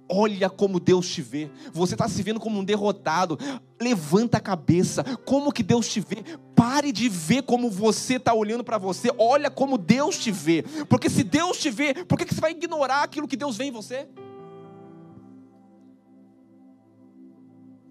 [0.09, 1.49] olha como Deus te vê.
[1.71, 3.37] Você está se vendo como um derrotado.
[3.81, 5.03] Levanta a cabeça.
[5.25, 6.23] Como que Deus te vê?
[6.55, 9.09] Pare de ver como você está olhando para você.
[9.17, 10.63] Olha como Deus te vê.
[10.87, 13.71] Porque se Deus te vê, por que você vai ignorar aquilo que Deus vê em
[13.71, 14.07] você?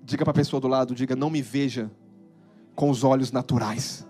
[0.05, 1.90] Diga para a pessoa do lado, diga, não me veja
[2.74, 4.06] com os olhos naturais.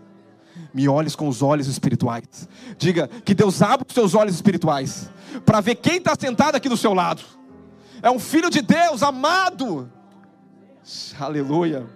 [0.72, 2.48] Me olhes com os olhos espirituais.
[2.78, 5.10] Diga que Deus abre os seus olhos espirituais
[5.44, 7.22] para ver quem está sentado aqui do seu lado.
[8.02, 9.90] É um filho de Deus amado.
[11.18, 11.86] Aleluia.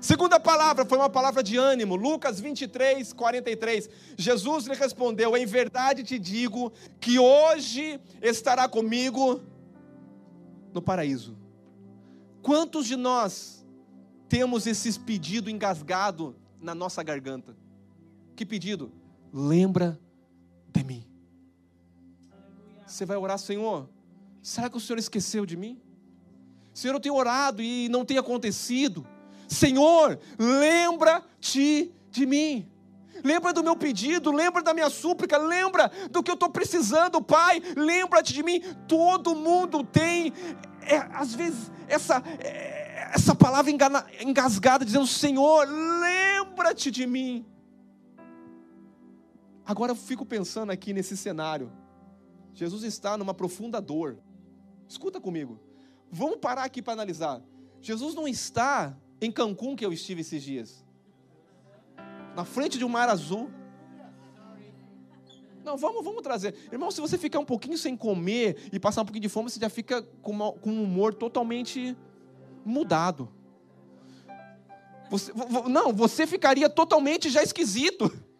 [0.00, 3.90] Segunda palavra foi uma palavra de ânimo, Lucas 23, 43.
[4.16, 9.42] Jesus lhe respondeu: Em verdade te digo que hoje estará comigo
[10.72, 11.36] no paraíso.
[12.40, 13.59] Quantos de nós
[14.30, 17.56] temos esse pedido engasgado na nossa garganta.
[18.36, 18.92] Que pedido?
[19.32, 20.00] Lembra
[20.68, 21.04] de mim.
[22.86, 23.88] Você vai orar, Senhor,
[24.40, 25.82] será que o Senhor esqueceu de mim?
[26.72, 29.04] Senhor, eu tenho orado e não tem acontecido.
[29.48, 32.70] Senhor, lembra-te de mim.
[33.24, 37.60] Lembra do meu pedido, lembra da minha súplica, lembra do que eu estou precisando, Pai.
[37.76, 38.62] Lembra-te de mim.
[38.86, 40.32] Todo mundo tem,
[40.82, 42.22] é, às vezes, essa.
[42.38, 42.79] É,
[43.12, 43.70] essa palavra
[44.20, 47.44] engasgada, dizendo: Senhor, lembra-te de mim.
[49.66, 51.70] Agora eu fico pensando aqui nesse cenário.
[52.54, 54.18] Jesus está numa profunda dor.
[54.88, 55.60] Escuta comigo.
[56.10, 57.40] Vamos parar aqui para analisar.
[57.80, 60.84] Jesus não está em Cancún que eu estive esses dias.
[62.34, 63.50] Na frente de um mar azul.
[65.64, 66.54] Não, vamos, vamos trazer.
[66.72, 69.60] Irmão, se você ficar um pouquinho sem comer e passar um pouquinho de fome, você
[69.60, 71.96] já fica com, um humor totalmente
[72.64, 73.28] mudado.
[75.10, 75.32] Você,
[75.68, 78.10] não, você ficaria totalmente já esquisito.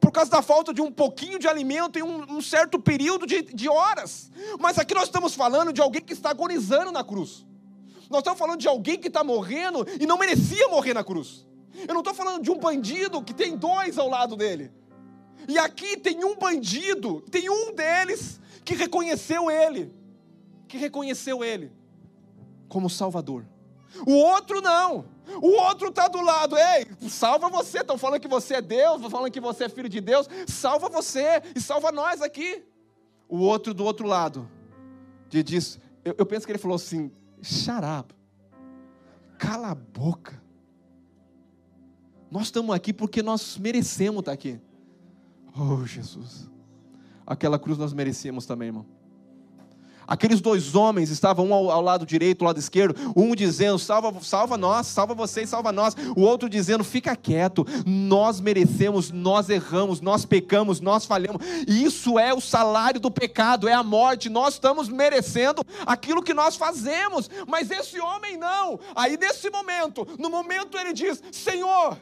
[0.00, 3.42] por causa da falta de um pouquinho de alimento em um, um certo período de,
[3.42, 4.30] de horas.
[4.60, 7.46] Mas aqui nós estamos falando de alguém que está agonizando na cruz.
[8.10, 11.46] Nós estamos falando de alguém que está morrendo e não merecia morrer na cruz.
[11.88, 14.70] Eu não estou falando de um bandido que tem dois ao lado dele.
[15.48, 19.90] E aqui tem um bandido, tem um deles que reconheceu ele,
[20.68, 21.72] que reconheceu ele
[22.74, 23.46] como Salvador.
[24.04, 25.04] O outro não.
[25.40, 27.78] O outro está do lado, ei, salva você.
[27.78, 30.28] Estão falando que você é Deus, estão falando que você é filho de Deus.
[30.48, 32.64] Salva você e salva nós aqui.
[33.28, 34.50] O outro do outro lado
[35.30, 38.08] diz, eu, eu penso que ele falou assim: Xarab,
[39.38, 40.42] cala a boca.
[42.28, 44.60] Nós estamos aqui porque nós merecemos estar aqui.
[45.56, 46.50] Oh, Jesus.
[47.24, 48.84] Aquela cruz nós merecemos também, irmão.
[50.06, 54.12] Aqueles dois homens estavam um ao, ao, lado direito, ao lado esquerdo, um dizendo: salva,
[54.22, 55.94] salva nós, salva vocês, salva nós.
[56.16, 61.42] O outro dizendo: fica quieto, nós merecemos, nós erramos, nós pecamos, nós falhamos.
[61.66, 64.28] Isso é o salário do pecado, é a morte.
[64.28, 68.78] Nós estamos merecendo aquilo que nós fazemos, mas esse homem não.
[68.94, 71.98] Aí nesse momento, no momento ele diz: Senhor,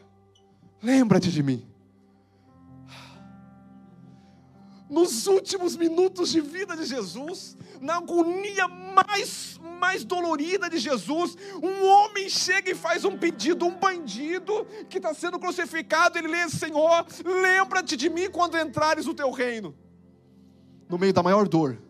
[0.81, 1.73] lembra-te de mim.
[4.93, 11.85] nos últimos minutos de vida de Jesus, na agonia mais, mais dolorida de Jesus, um
[11.85, 17.05] homem chega e faz um pedido, um bandido que está sendo crucificado, ele lê: Senhor,
[17.25, 19.75] lembra-te de mim quando entrares no teu reino.
[20.89, 21.81] No meio da maior dor,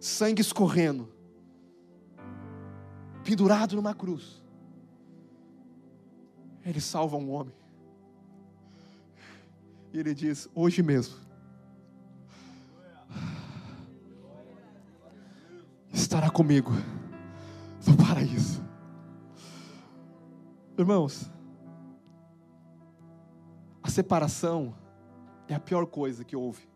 [0.00, 1.08] sangue escorrendo,
[3.22, 4.42] pendurado numa cruz,
[6.64, 7.54] ele salva um homem.
[9.92, 11.14] E ele diz: Hoje mesmo,
[15.94, 16.72] estará comigo
[17.86, 18.62] no paraíso.
[20.76, 21.30] Irmãos,
[23.80, 24.74] a separação
[25.48, 26.68] é a pior coisa que houve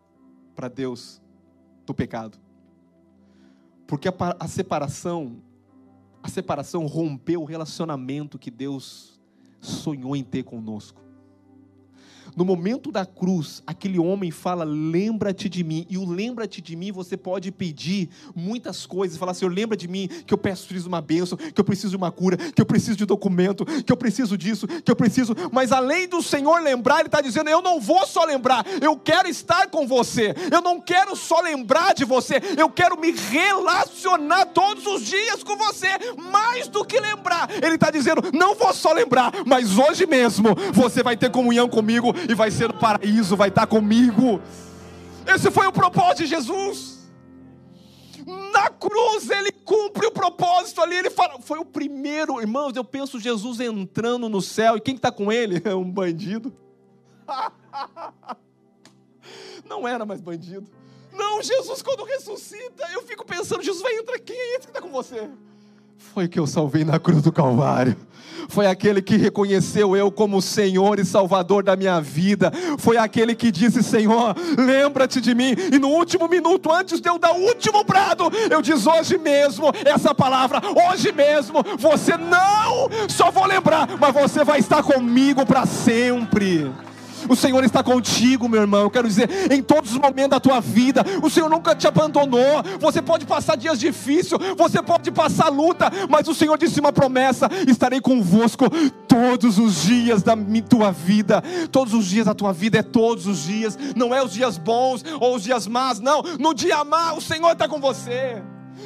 [0.55, 1.21] para Deus
[1.85, 2.39] do pecado.
[3.87, 5.43] Porque a, a, separação,
[6.23, 9.21] a separação rompeu o relacionamento que Deus
[9.61, 11.01] sonhou em ter conosco.
[12.39, 15.85] No momento da cruz, aquele homem fala: Lembra-te de mim.
[15.91, 19.19] E o lembra-te de mim, você pode pedir muitas coisas.
[19.19, 21.97] Falar: Senhor, lembra de mim que eu peço de uma bênção, que eu preciso de
[21.97, 25.35] uma cura, que eu preciso de documento, que eu preciso disso, que eu preciso.
[25.51, 29.29] Mas além do Senhor lembrar, Ele está dizendo: Eu não vou só lembrar, eu quero
[29.29, 30.33] estar com você.
[30.53, 35.57] Eu não quero só lembrar de você, eu quero me relacionar todos os dias com
[35.57, 35.89] você.
[36.31, 41.03] Mais do que lembrar, Ele está dizendo: Não vou só lembrar, mas hoje mesmo você
[41.03, 44.41] vai ter comunhão comigo e vai ser no paraíso, vai estar comigo.
[45.27, 46.99] Esse foi o propósito de Jesus.
[48.53, 50.95] Na cruz ele cumpre o propósito ali.
[50.95, 52.77] Ele fala, foi o primeiro, irmãos.
[52.77, 56.55] Eu penso Jesus entrando no céu e quem está com ele é um bandido.
[59.65, 60.71] Não era mais bandido.
[61.13, 64.81] Não, Jesus quando ressuscita, eu fico pensando, Jesus vai entrar, quem é esse que está
[64.81, 65.29] com você?
[65.99, 67.97] Foi que eu salvei na cruz do Calvário.
[68.49, 73.51] Foi aquele que reconheceu eu como Senhor e Salvador da minha vida, foi aquele que
[73.51, 77.85] disse: Senhor, lembra-te de mim, e no último minuto, antes de eu dar o último
[77.85, 84.15] brado, eu disse: hoje mesmo, essa palavra, hoje mesmo, você não só vou lembrar, mas
[84.15, 86.71] você vai estar comigo para sempre.
[87.29, 88.83] O Senhor está contigo, meu irmão.
[88.83, 92.63] Eu quero dizer, em todos os momentos da tua vida, o Senhor nunca te abandonou.
[92.81, 97.49] Você pode passar dias difíceis, você pode passar luta, mas o Senhor disse uma promessa:
[97.67, 98.67] estarei convosco
[99.07, 100.37] todos os dias da
[100.69, 101.43] tua vida.
[101.71, 105.05] Todos os dias da tua vida é todos os dias, não é os dias bons
[105.21, 106.23] ou os dias más, não.
[106.39, 108.43] No dia má, o Senhor está com você.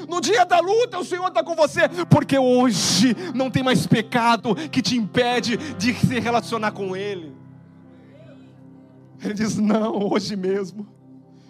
[0.09, 4.55] No dia da luta, o Senhor está com você, porque hoje não tem mais pecado
[4.71, 7.42] que te impede de se relacionar com Ele.
[9.23, 10.87] Ele diz: Não, hoje mesmo.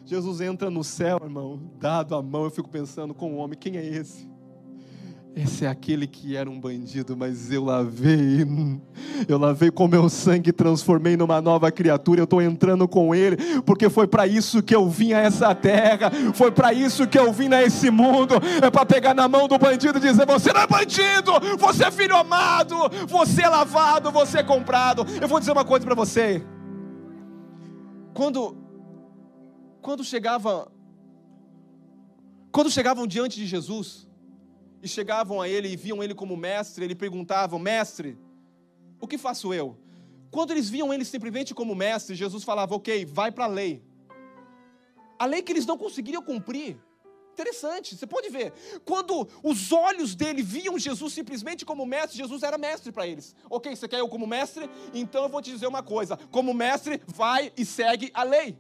[0.05, 2.45] Jesus entra no céu, irmão, dado a mão.
[2.45, 4.31] Eu fico pensando com o homem: quem é esse?
[5.35, 8.47] Esse é aquele que era um bandido, mas eu lavei,
[9.27, 12.21] eu lavei com meu sangue, transformei numa nova criatura.
[12.21, 16.11] Eu estou entrando com Ele, porque foi para isso que eu vim a essa terra,
[16.35, 18.35] foi para isso que eu vim a esse mundo.
[18.63, 21.91] É para pegar na mão do bandido e dizer: Você não é bandido, você é
[21.91, 22.77] filho amado,
[23.09, 25.07] você é lavado, você é comprado.
[25.19, 26.45] Eu vou dizer uma coisa para você.
[28.15, 28.57] Quando
[29.81, 30.71] quando chegava
[32.53, 34.07] quando chegavam diante de Jesus
[34.83, 38.19] e chegavam a ele e viam ele como mestre, ele perguntavam: "Mestre,
[39.01, 39.77] o que faço eu?"
[40.31, 43.83] Quando eles viam ele simplesmente como mestre, Jesus falava: "OK, vai para a lei."
[45.19, 46.79] A lei que eles não conseguiriam cumprir.
[47.33, 48.53] Interessante, você pode ver.
[48.85, 53.35] Quando os olhos dele viam Jesus simplesmente como mestre, Jesus era mestre para eles.
[53.49, 54.69] Ok, você quer eu como mestre?
[54.93, 58.57] Então eu vou te dizer uma coisa: como mestre, vai e segue a lei.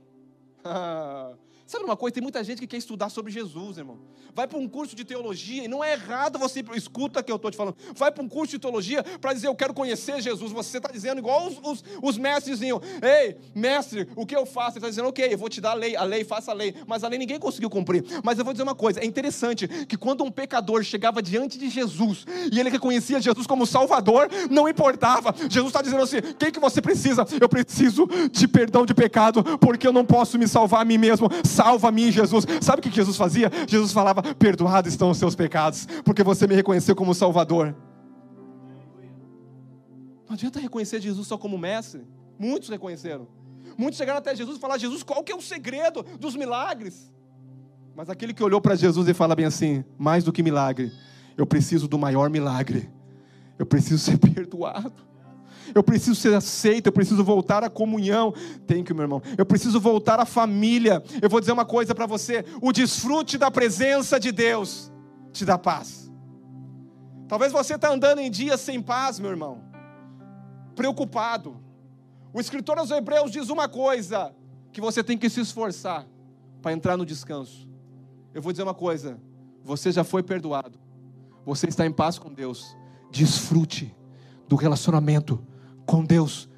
[1.72, 2.12] Sabe uma coisa?
[2.12, 3.98] Tem muita gente que quer estudar sobre Jesus, irmão.
[4.35, 7.50] Vai para um curso de teologia, e não é errado você, escuta que eu estou
[7.50, 10.52] te falando, vai para um curso de teologia para dizer eu quero conhecer Jesus.
[10.52, 14.72] Você está dizendo igual os, os, os mestrezinhos, ei, mestre, o que eu faço?
[14.72, 16.74] Ele está dizendo, ok, eu vou te dar a lei, a lei, faça a lei.
[16.87, 18.04] Mas a lei ninguém conseguiu cumprir.
[18.22, 21.70] Mas eu vou dizer uma coisa, é interessante que quando um pecador chegava diante de
[21.70, 25.35] Jesus e ele reconhecia Jesus como Salvador, não importava.
[25.48, 27.26] Jesus está dizendo assim: o que, que você precisa?
[27.40, 31.30] Eu preciso de perdão de pecado, porque eu não posso me salvar a mim mesmo
[31.62, 32.44] salva-me, Jesus.
[32.61, 33.51] Sabe o que Jesus fazia?
[33.68, 37.75] Jesus falava: Perdoados estão os seus pecados, porque você me reconheceu como Salvador.
[40.27, 42.07] Não adianta reconhecer Jesus só como mestre.
[42.38, 43.29] Muitos reconheceram.
[43.79, 47.12] Muitos chegaram até Jesus e falaram: Jesus, qual que é o segredo dos milagres?
[47.94, 50.92] Mas aquele que olhou para Jesus e fala bem assim: mais do que milagre,
[51.37, 52.90] eu preciso do maior milagre.
[53.59, 55.12] Eu preciso ser perdoado
[55.74, 58.32] eu preciso ser aceito, eu preciso voltar à comunhão.
[58.66, 61.02] Tem que, meu irmão, eu preciso voltar à família.
[61.20, 64.92] Eu vou dizer uma coisa para você: o desfrute da presença de Deus
[65.32, 66.11] te dá paz.
[67.28, 69.62] Talvez você está andando em dias sem paz, meu irmão,
[70.74, 71.56] preocupado.
[72.32, 74.35] O escritor aos Hebreus diz uma coisa:
[74.72, 76.06] que você tem que se esforçar
[76.61, 77.68] para entrar no descanso.
[78.35, 79.20] Eu vou dizer uma coisa:
[79.62, 80.78] você já foi perdoado,
[81.44, 82.76] você está em paz com Deus.
[83.11, 83.94] Desfrute
[84.48, 85.46] do relacionamento
[85.87, 86.49] com Deus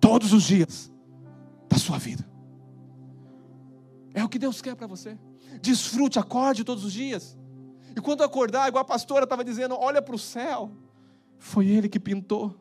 [0.00, 0.92] todos os dias
[1.68, 2.28] da sua vida.
[4.14, 5.18] É o que Deus quer para você.
[5.60, 7.36] Desfrute, acorde todos os dias.
[7.96, 10.70] E quando acordar, igual a pastora estava dizendo, olha para o céu.
[11.38, 12.54] Foi Ele que pintou.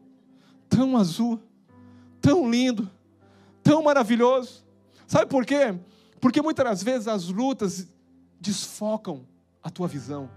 [0.70, 1.42] Tão azul,
[2.22, 2.90] tão lindo,
[3.64, 4.66] tão maravilhoso.
[5.08, 5.80] Sabe por quê?
[6.20, 7.88] Porque muitas vezes as lutas
[8.40, 9.26] desfocam
[9.64, 10.30] a tua visão.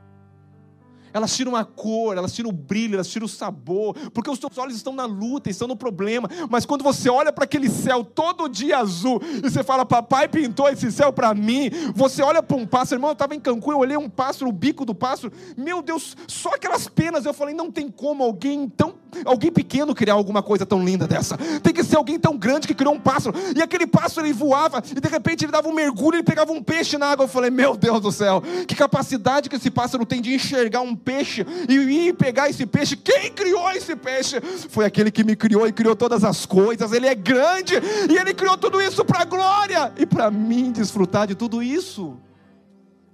[1.13, 4.57] Elas tiram a cor, elas tiram o brilho, elas tiram o sabor, porque os teus
[4.59, 6.29] olhos estão na luta, estão no problema.
[6.49, 10.69] Mas quando você olha para aquele céu todo dia azul e você fala, papai pintou
[10.69, 13.79] esse céu para mim, você olha para um pássaro, irmão, eu estava em Cancún, eu
[13.79, 17.71] olhei um pássaro, o bico do pássaro, meu Deus, só aquelas penas, eu falei, não
[17.71, 18.95] tem como alguém tão,
[19.25, 21.37] alguém pequeno criar alguma coisa tão linda dessa.
[21.63, 23.37] Tem que ser alguém tão grande que criou um pássaro.
[23.57, 26.63] E aquele pássaro ele voava e de repente ele dava um mergulho, ele pegava um
[26.63, 27.25] peixe na água.
[27.25, 30.95] Eu falei, meu Deus do céu, que capacidade que esse pássaro tem de enxergar um
[31.05, 32.97] peixe e ir pegar esse peixe.
[32.97, 34.41] Quem criou esse peixe?
[34.69, 36.93] Foi aquele que me criou e criou todas as coisas.
[36.93, 37.75] Ele é grande
[38.09, 42.17] e ele criou tudo isso para glória e para mim desfrutar de tudo isso.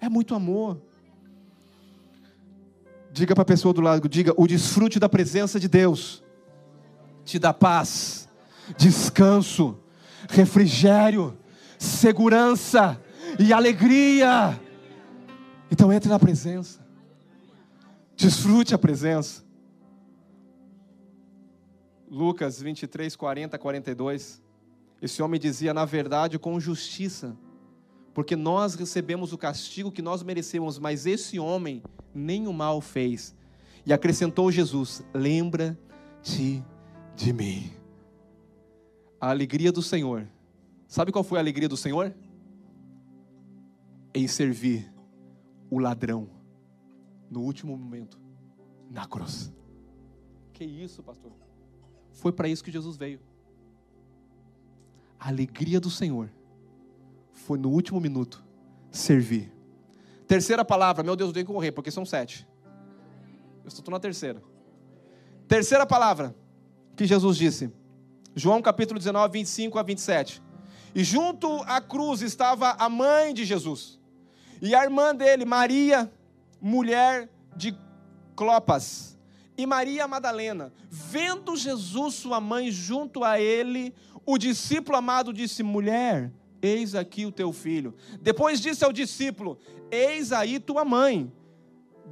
[0.00, 0.80] É muito amor.
[3.12, 6.22] Diga para a pessoa do lado, diga, o desfrute da presença de Deus
[7.24, 8.28] te dá paz,
[8.78, 9.76] descanso,
[10.28, 11.36] refrigério,
[11.78, 13.00] segurança
[13.38, 14.58] e alegria.
[15.70, 16.85] Então entre na presença.
[18.16, 19.44] Desfrute a presença.
[22.10, 24.42] Lucas 23, 40, 42.
[25.02, 27.36] Esse homem dizia, na verdade, com justiça,
[28.14, 31.82] porque nós recebemos o castigo que nós merecemos, mas esse homem
[32.14, 33.36] nem o mal fez.
[33.84, 36.64] E acrescentou Jesus: Lembra-te
[37.14, 37.70] de mim.
[39.20, 40.26] A alegria do Senhor.
[40.88, 42.14] Sabe qual foi a alegria do Senhor?
[44.14, 44.90] Em servir
[45.68, 46.35] o ladrão
[47.30, 48.18] no último momento,
[48.90, 49.52] na cruz.
[50.52, 51.32] Que isso, pastor?
[52.12, 53.20] Foi para isso que Jesus veio.
[55.18, 56.30] A alegria do Senhor
[57.32, 58.44] foi no último minuto
[58.90, 59.52] servir.
[60.26, 62.46] Terceira palavra, meu Deus, eu tenho que correr, porque são sete.
[63.62, 64.42] Eu estou na terceira.
[65.46, 66.34] Terceira palavra
[66.96, 67.70] que Jesus disse.
[68.34, 70.42] João capítulo 19, 25 a 27.
[70.94, 74.00] E junto à cruz estava a mãe de Jesus.
[74.60, 76.10] E a irmã dele, Maria,
[76.60, 77.76] mulher de
[78.34, 79.16] Clopas,
[79.56, 86.30] e Maria Madalena, vendo Jesus, sua mãe, junto a ele, o discípulo amado disse: Mulher,
[86.60, 87.94] eis aqui o teu filho.
[88.20, 89.58] Depois disse ao discípulo:
[89.90, 91.32] Eis aí tua mãe.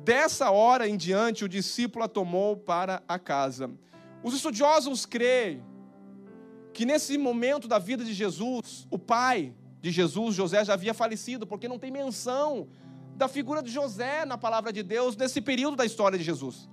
[0.03, 3.71] Dessa hora em diante, o discípulo a tomou para a casa.
[4.23, 5.63] Os estudiosos creem
[6.73, 11.47] que nesse momento da vida de Jesus, o pai de Jesus, José, já havia falecido,
[11.47, 12.69] porque não tem menção
[13.17, 16.69] da figura de José na palavra de Deus nesse período da história de Jesus.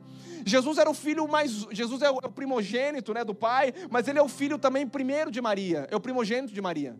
[0.45, 1.67] Jesus era o filho mais.
[1.71, 5.39] Jesus é o primogênito né, do pai, mas ele é o filho também primeiro de
[5.39, 6.95] Maria, é o primogênito de Maria.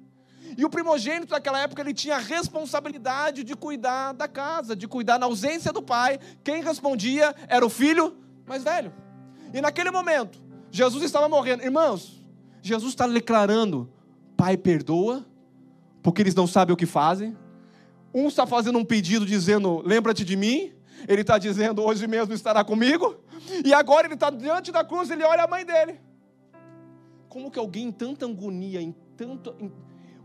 [0.58, 5.18] E o primogênito naquela época ele tinha a responsabilidade de cuidar da casa, de cuidar
[5.18, 6.20] na ausência do pai.
[6.44, 8.94] Quem respondia era o filho mais velho.
[9.54, 10.40] E naquele momento,
[10.70, 11.64] Jesus estava morrendo.
[11.64, 12.22] Irmãos,
[12.62, 13.90] Jesus está declarando:
[14.36, 15.26] Pai, perdoa,
[16.04, 17.36] porque eles não sabem o que fazem.
[18.14, 20.74] Um está fazendo um pedido dizendo: Lembra-te de mim.
[21.08, 23.18] Ele está dizendo: Hoje mesmo estará comigo.
[23.66, 26.00] E agora ele está diante da cruz, ele olha a mãe dele.
[27.28, 29.56] Como que alguém em tanta agonia, em tanto.
[29.60, 29.72] Em...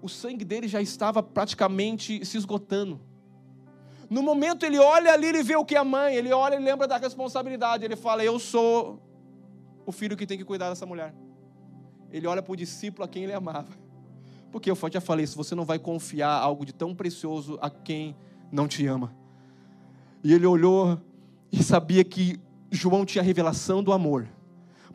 [0.03, 3.01] O sangue dele já estava praticamente se esgotando.
[4.09, 6.62] No momento ele olha ali, ele vê o que é a mãe, ele olha e
[6.62, 7.84] lembra da responsabilidade.
[7.84, 9.03] Ele fala: Eu sou
[9.84, 11.14] o filho que tem que cuidar dessa mulher.
[12.11, 13.86] Ele olha para o discípulo a quem ele amava.
[14.51, 18.17] Porque eu já falei: se você não vai confiar algo de tão precioso a quem
[18.51, 19.15] não te ama.
[20.23, 20.99] E ele olhou
[21.53, 22.41] e sabia que
[22.71, 24.29] João tinha a revelação do amor.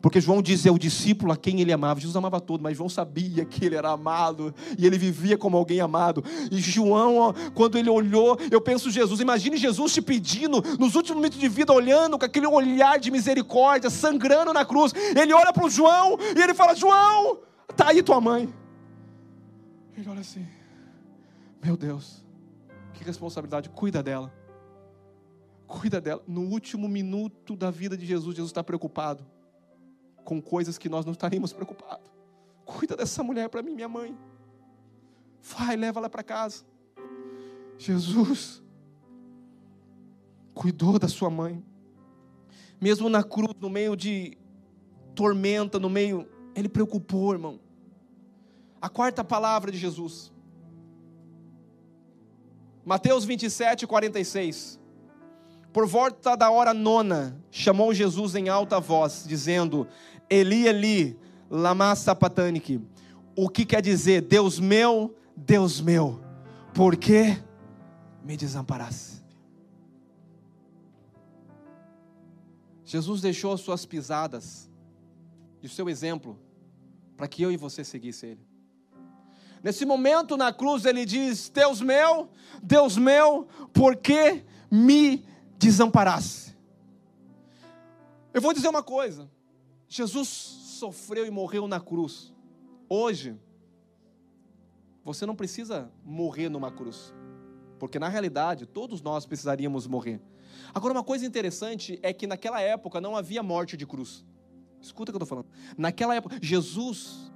[0.02, 2.00] Porque João dizia o discípulo a quem ele amava.
[2.00, 5.80] Jesus amava todo, mas João sabia que ele era amado e ele vivia como alguém
[5.80, 6.24] amado.
[6.50, 11.38] E João, quando ele olhou, eu penso Jesus, imagine Jesus te pedindo nos últimos momentos
[11.38, 14.92] de vida, olhando com aquele olhar de misericórdia, sangrando na cruz.
[14.92, 17.38] Ele olha para o João e ele fala: João,
[17.76, 18.52] tá aí tua mãe.
[19.96, 20.46] Ele olha assim:
[21.62, 22.24] Meu Deus,
[22.94, 24.32] que responsabilidade, cuida dela.
[25.66, 26.22] Cuida dela.
[26.26, 29.24] No último minuto da vida de Jesus, Jesus está preocupado
[30.24, 32.06] com coisas que nós não estaríamos preocupados.
[32.64, 34.16] Cuida dessa mulher para mim, minha mãe.
[35.42, 36.64] Vai, leva ela para casa.
[37.76, 38.62] Jesus
[40.54, 41.64] cuidou da sua mãe.
[42.80, 44.36] Mesmo na cruz, no meio de
[45.14, 47.60] tormenta, no meio, ele preocupou, irmão.
[48.82, 50.32] A quarta palavra de Jesus.
[52.84, 54.80] Mateus 27, 46.
[55.72, 59.86] Por volta da hora nona, chamou Jesus em alta voz, dizendo:
[60.28, 61.16] Eli, Eli,
[61.48, 62.80] lama sapataniki.
[63.36, 64.20] O que quer dizer?
[64.22, 66.20] Deus meu, Deus meu,
[66.74, 67.40] por que
[68.24, 69.22] me desamparaste?
[72.84, 74.68] Jesus deixou as suas pisadas
[75.62, 76.36] e o seu exemplo
[77.16, 78.51] para que eu e você seguisse ele.
[79.62, 82.28] Nesse momento na cruz ele diz: Deus meu,
[82.62, 85.24] Deus meu, por que me
[85.56, 86.56] desamparaste?
[88.34, 89.30] Eu vou dizer uma coisa.
[89.86, 92.32] Jesus sofreu e morreu na cruz.
[92.88, 93.36] Hoje,
[95.04, 97.12] você não precisa morrer numa cruz,
[97.78, 100.20] porque na realidade todos nós precisaríamos morrer.
[100.74, 104.24] Agora, uma coisa interessante é que naquela época não havia morte de cruz.
[104.80, 105.46] Escuta o que eu estou falando.
[105.76, 107.31] Naquela época, Jesus,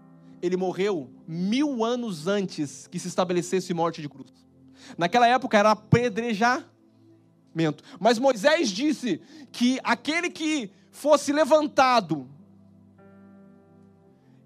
[0.47, 4.33] ele morreu mil anos antes que se estabelecesse morte de cruz.
[4.97, 6.65] Naquela época era apedrejamento.
[7.99, 9.21] Mas Moisés disse
[9.51, 12.29] que aquele que fosse levantado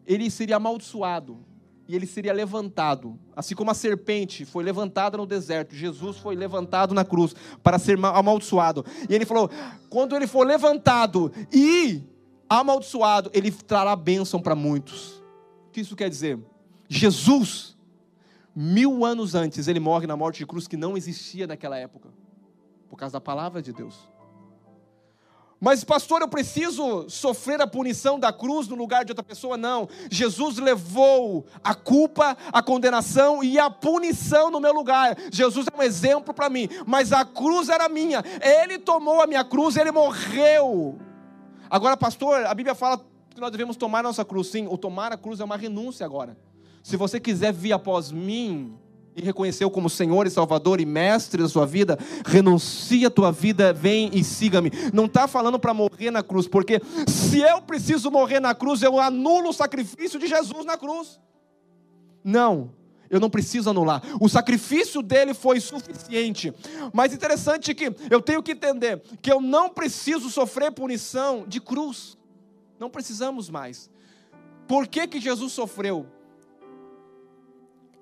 [0.06, 1.38] ele seria amaldiçoado
[1.86, 3.18] e ele seria levantado.
[3.34, 7.96] Assim como a serpente foi levantada no deserto, Jesus foi levantado na cruz para ser
[8.04, 8.84] amaldiçoado.
[9.08, 9.50] E ele falou:
[9.88, 12.02] quando ele for levantado e
[12.48, 15.19] amaldiçoado, ele trará bênção para muitos.
[15.70, 16.36] O que isso quer dizer?
[16.88, 17.76] Jesus,
[18.54, 22.08] mil anos antes, ele morre na morte de cruz que não existia naquela época,
[22.88, 24.10] por causa da palavra de Deus.
[25.60, 29.56] Mas, pastor, eu preciso sofrer a punição da cruz no lugar de outra pessoa?
[29.56, 29.88] Não.
[30.10, 35.16] Jesus levou a culpa, a condenação e a punição no meu lugar.
[35.30, 38.24] Jesus é um exemplo para mim, mas a cruz era minha.
[38.40, 40.98] Ele tomou a minha cruz, ele morreu.
[41.70, 43.08] Agora, pastor, a Bíblia fala
[43.40, 44.48] que nós devemos tomar nossa cruz.
[44.48, 46.36] Sim, o tomar a cruz é uma renúncia agora.
[46.82, 48.76] Se você quiser vir após mim,
[49.16, 53.72] e reconheceu como Senhor e Salvador e Mestre da sua vida, renuncia a tua vida,
[53.72, 54.70] vem e siga-me.
[54.92, 59.00] Não está falando para morrer na cruz, porque se eu preciso morrer na cruz, eu
[59.00, 61.18] anulo o sacrifício de Jesus na cruz.
[62.22, 62.70] Não,
[63.08, 64.02] eu não preciso anular.
[64.20, 66.52] O sacrifício dele foi suficiente.
[66.92, 72.19] Mas interessante que eu tenho que entender que eu não preciso sofrer punição de cruz.
[72.80, 73.90] Não precisamos mais.
[74.66, 76.06] Por que, que Jesus sofreu?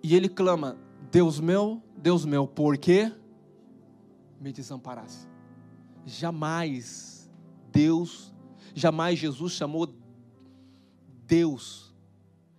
[0.01, 0.79] E ele clama:
[1.11, 3.13] Deus meu, Deus meu, por que
[4.41, 5.27] me desamparasse?
[6.07, 7.29] Jamais
[7.73, 8.33] Deus,
[8.73, 9.93] jamais Jesus chamou
[11.27, 11.93] Deus,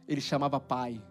[0.07, 1.01] ele chamava Pai.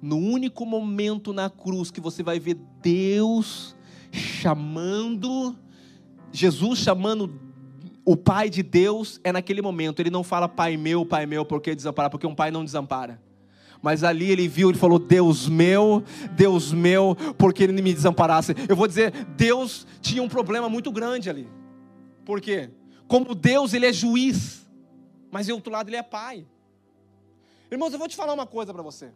[0.00, 3.76] No único momento na cruz que você vai ver Deus
[4.10, 5.56] chamando,
[6.32, 7.51] Jesus chamando
[8.04, 10.00] o Pai de Deus, é naquele momento.
[10.00, 13.20] Ele não fala Pai meu, Pai meu, porque desamparar, porque um pai não desampara
[13.82, 18.54] mas ali ele viu, ele falou: Deus meu, Deus meu, porque ele me desamparasse.
[18.68, 21.50] Eu vou dizer, Deus tinha um problema muito grande ali.
[22.24, 22.70] Por quê?
[23.08, 24.70] Como Deus, ele é juiz,
[25.32, 26.46] mas em outro lado, ele é pai.
[27.70, 29.10] Irmãos, eu vou te falar uma coisa para você.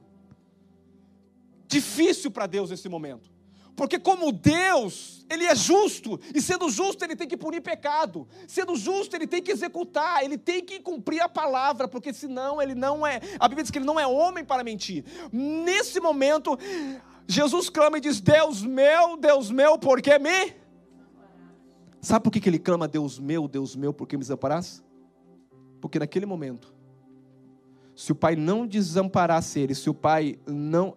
[1.68, 3.30] Difícil para Deus esse momento.
[3.76, 8.26] Porque como Deus, ele é justo, e sendo justo, ele tem que punir pecado.
[8.48, 12.74] Sendo justo, ele tem que executar, ele tem que cumprir a palavra, porque senão ele
[12.74, 15.04] não é, a Bíblia diz que ele não é homem para mentir.
[15.30, 16.58] Nesse momento,
[17.28, 20.54] Jesus clama e diz: Deus meu, Deus meu, por que me?
[22.00, 24.82] Sabe por que, ele clama, Deus meu, Deus meu, por que me desamparaste?
[25.82, 26.72] Porque naquele momento,
[27.94, 30.96] se o pai não desamparasse ele, se o pai não.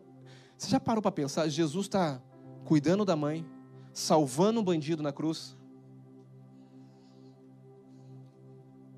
[0.55, 1.47] Você já parou para pensar?
[1.49, 2.21] Jesus está
[2.69, 3.43] cuidando da mãe,
[3.91, 5.57] salvando um bandido na cruz.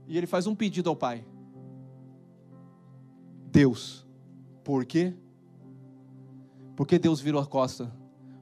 [0.10, 1.26] E ele faz um pedido ao pai:
[3.50, 4.06] Deus,
[4.62, 5.14] por quê?
[6.76, 7.90] Porque Deus virou a costa?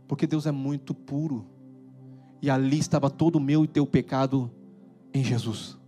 [0.08, 1.46] Porque Deus é muito puro.
[2.42, 4.50] E ali estava todo o meu e teu pecado
[5.14, 5.79] em Jesus.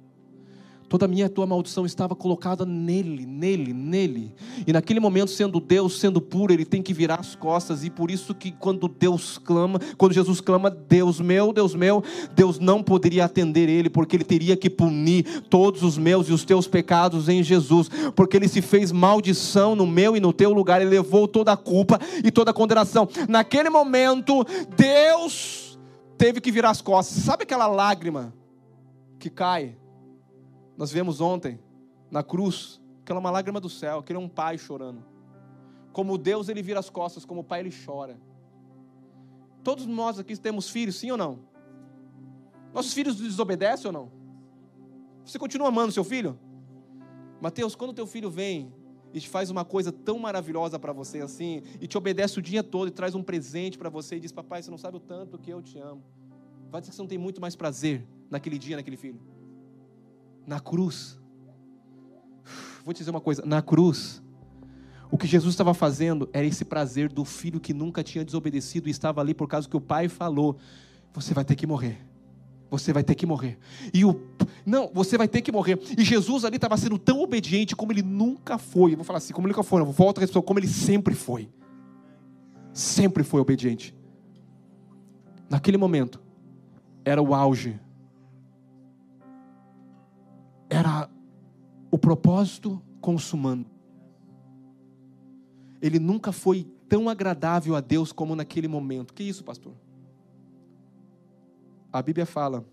[0.91, 4.35] Toda a minha tua maldição estava colocada nele, nele, nele.
[4.67, 7.85] E naquele momento, sendo Deus, sendo puro, ele tem que virar as costas.
[7.85, 12.03] E por isso que quando Deus clama, quando Jesus clama, Deus meu, Deus meu,
[12.35, 16.43] Deus não poderia atender ele, porque ele teria que punir todos os meus e os
[16.43, 20.81] teus pecados em Jesus, porque ele se fez maldição no meu e no teu lugar,
[20.81, 23.07] ele levou toda a culpa e toda a condenação.
[23.29, 25.79] Naquele momento, Deus
[26.17, 27.23] teve que virar as costas.
[27.23, 28.33] Sabe aquela lágrima
[29.17, 29.79] que cai?
[30.81, 31.59] Nós vemos ontem,
[32.09, 35.05] na cruz, que ela é uma lágrima do céu, que ele é um pai chorando.
[35.93, 38.19] Como Deus, ele vira as costas, como o pai, ele chora.
[39.63, 41.37] Todos nós aqui temos filhos, sim ou não?
[42.73, 44.11] Nossos filhos desobedecem ou não?
[45.23, 46.35] Você continua amando seu filho?
[47.39, 48.73] Mateus, quando teu filho vem
[49.13, 52.63] e te faz uma coisa tão maravilhosa para você assim, e te obedece o dia
[52.63, 55.37] todo e traz um presente para você e diz: Papai, você não sabe o tanto
[55.37, 56.03] que eu te amo.
[56.71, 59.21] Vai dizer que você não tem muito mais prazer naquele dia, naquele filho
[60.51, 61.17] na cruz.
[62.83, 64.21] Vou te dizer uma coisa: na cruz,
[65.09, 68.91] o que Jesus estava fazendo era esse prazer do filho que nunca tinha desobedecido e
[68.91, 70.57] estava ali por causa que o pai falou:
[71.13, 72.05] Você vai ter que morrer.
[72.69, 73.57] Você vai ter que morrer.
[73.93, 74.21] E o
[74.65, 75.79] não, você vai ter que morrer.
[75.97, 78.91] E Jesus ali estava sendo tão obediente como ele nunca foi.
[78.91, 81.15] Eu vou falar assim, como ele nunca foi, não, volta a pessoa, como ele sempre
[81.15, 81.49] foi.
[82.73, 83.95] Sempre foi obediente.
[85.49, 86.21] Naquele momento,
[87.03, 87.79] era o auge
[90.71, 91.09] era
[91.91, 93.69] o propósito consumando.
[95.81, 99.13] Ele nunca foi tão agradável a Deus como naquele momento.
[99.13, 99.73] Que isso, pastor?
[101.91, 102.65] A Bíblia fala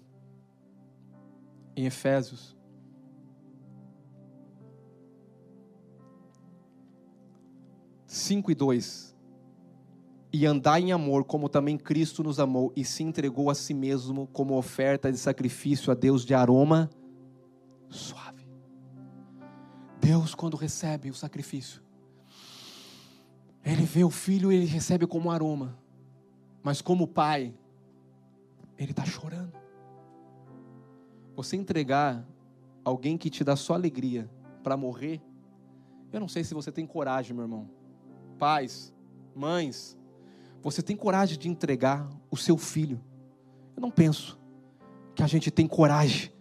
[1.77, 2.57] em Efésios
[8.07, 9.17] cinco e dois
[10.33, 14.29] e andar em amor, como também Cristo nos amou e se entregou a si mesmo
[14.29, 16.89] como oferta de sacrifício a Deus de aroma
[17.89, 18.47] suave.
[20.01, 21.83] Deus, quando recebe o sacrifício,
[23.65, 25.79] Ele vê o filho e ele recebe como aroma,
[26.63, 27.55] mas como pai,
[28.77, 29.53] Ele está chorando.
[31.35, 32.27] Você entregar
[32.85, 34.31] alguém que te dá só alegria
[34.63, 35.21] para morrer,
[36.13, 37.69] eu não sei se você tem coragem, meu irmão.
[38.39, 38.95] Pais,
[39.35, 39.97] mães,
[40.63, 43.01] você tem coragem de entregar o seu filho?
[43.77, 44.39] Eu não penso
[45.15, 46.33] que a gente tem coragem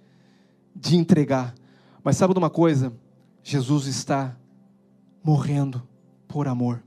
[0.79, 1.55] de entregar.
[2.03, 2.93] Mas sabe de uma coisa?
[3.43, 4.37] Jesus está
[5.23, 5.87] morrendo
[6.27, 6.83] por amor.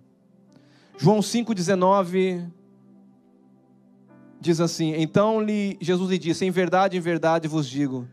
[0.96, 2.50] João 5,19
[4.40, 8.06] diz assim: Então lhe, Jesus lhe disse: Em verdade, em verdade vos digo,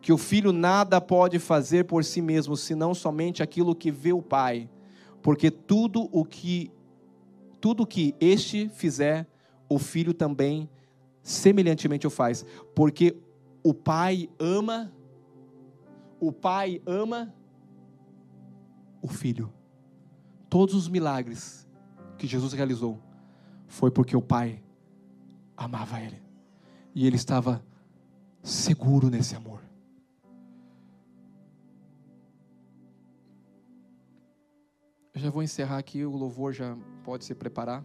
[0.00, 4.22] que o filho nada pode fazer por si mesmo, senão somente aquilo que vê o
[4.22, 4.68] Pai,
[5.22, 6.70] porque tudo o que
[7.60, 9.26] tudo que este fizer,
[9.68, 10.70] o filho também
[11.22, 13.16] semelhantemente o faz, porque
[13.62, 14.92] o Pai ama
[16.20, 17.34] o pai ama
[19.00, 19.52] o filho.
[20.48, 21.68] Todos os milagres
[22.16, 22.98] que Jesus realizou
[23.66, 24.62] foi porque o pai
[25.56, 26.22] amava ele.
[26.94, 27.62] E ele estava
[28.42, 29.60] seguro nesse amor.
[35.14, 37.84] Eu já vou encerrar aqui, o louvor já pode se preparar.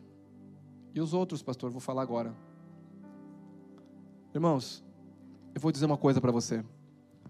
[0.94, 2.36] E os outros, pastor, vou falar agora.
[4.34, 4.84] Irmãos,
[5.54, 6.64] eu vou dizer uma coisa para você.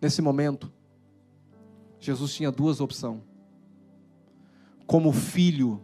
[0.02, 0.72] Nesse momento,
[2.04, 3.22] Jesus tinha duas opções.
[4.86, 5.82] Como filho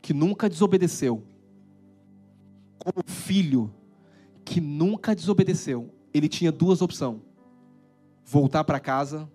[0.00, 1.22] que nunca desobedeceu,
[2.78, 3.70] como filho
[4.42, 7.20] que nunca desobedeceu, ele tinha duas opções:
[8.24, 9.30] voltar para casa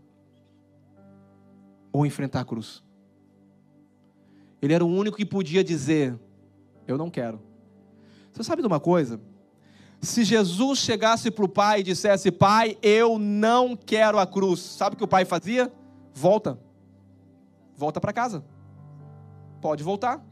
[1.93, 2.83] ou enfrentar a cruz.
[4.59, 6.19] Ele era o único que podia dizer:
[6.87, 7.39] Eu não quero.
[8.33, 9.21] Você sabe de uma coisa?
[10.01, 14.95] Se Jesus chegasse para o pai e dissesse: Pai, eu não quero a cruz, sabe
[14.95, 15.71] o que o pai fazia?
[16.17, 16.57] Volta.
[17.75, 18.41] Volta para casa.
[19.59, 20.23] Pode voltar.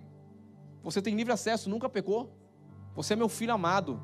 [0.82, 2.34] Você tem livre acesso, nunca pecou.
[2.96, 4.02] Você é meu filho amado.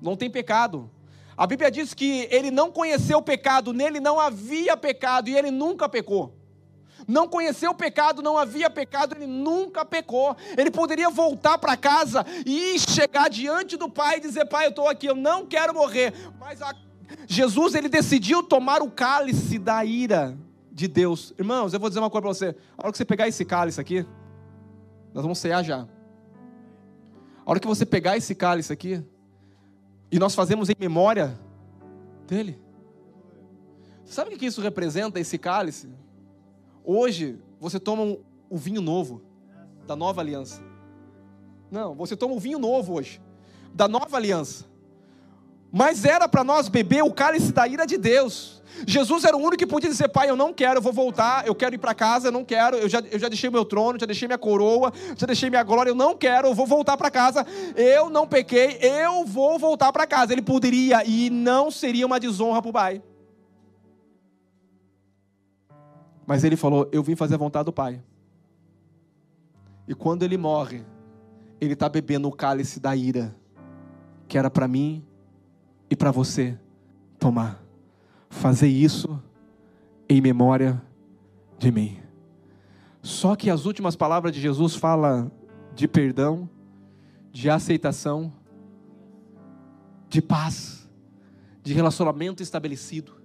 [0.00, 0.90] Não tem pecado.
[1.34, 5.50] A Bíblia diz que ele não conheceu o pecado, nele não havia pecado e ele
[5.50, 6.34] nunca pecou.
[7.08, 10.36] não conheceu o pecado, não havia pecado, ele nunca pecou.
[10.56, 14.86] Ele poderia voltar para casa e chegar diante do Pai e dizer: Pai, eu estou
[14.86, 16.12] aqui, eu não quero morrer.
[16.38, 16.74] Mas a...
[17.26, 20.36] Jesus, ele decidiu tomar o cálice da ira
[20.76, 21.32] de Deus.
[21.38, 23.80] Irmãos, eu vou dizer uma coisa para você: a hora que você pegar esse cálice
[23.80, 24.06] aqui,
[25.14, 25.88] nós vamos cear já.
[27.46, 29.02] A hora que você pegar esse cálice aqui,
[30.12, 31.40] e nós fazemos em memória
[32.28, 32.60] dele.
[34.04, 35.88] Sabe o que isso representa, esse cálice?
[36.84, 38.18] Hoje, você toma um,
[38.50, 39.22] o vinho novo,
[39.86, 40.62] da nova aliança.
[41.70, 43.18] Não, você toma o vinho novo hoje,
[43.72, 44.66] da nova aliança.
[45.76, 48.62] Mas era para nós beber o cálice da ira de Deus.
[48.86, 51.54] Jesus era o único que podia dizer: Pai, eu não quero, eu vou voltar, eu
[51.54, 54.06] quero ir para casa, eu não quero, eu já, eu já deixei meu trono, já
[54.06, 57.46] deixei minha coroa, já deixei minha glória, eu não quero, eu vou voltar para casa,
[57.76, 60.32] eu não pequei, eu vou voltar para casa.
[60.32, 63.02] Ele poderia e não seria uma desonra para o Pai.
[66.26, 68.02] Mas ele falou: Eu vim fazer a vontade do Pai.
[69.86, 70.86] E quando ele morre,
[71.60, 73.36] ele está bebendo o cálice da ira,
[74.26, 75.04] que era para mim
[75.90, 76.58] e para você
[77.18, 77.62] tomar.
[78.28, 79.22] Fazer isso
[80.08, 80.82] em memória
[81.58, 81.98] de mim.
[83.02, 85.30] Só que as últimas palavras de Jesus falam
[85.74, 86.48] de perdão,
[87.30, 88.32] de aceitação,
[90.08, 90.88] de paz,
[91.62, 93.16] de relacionamento estabelecido.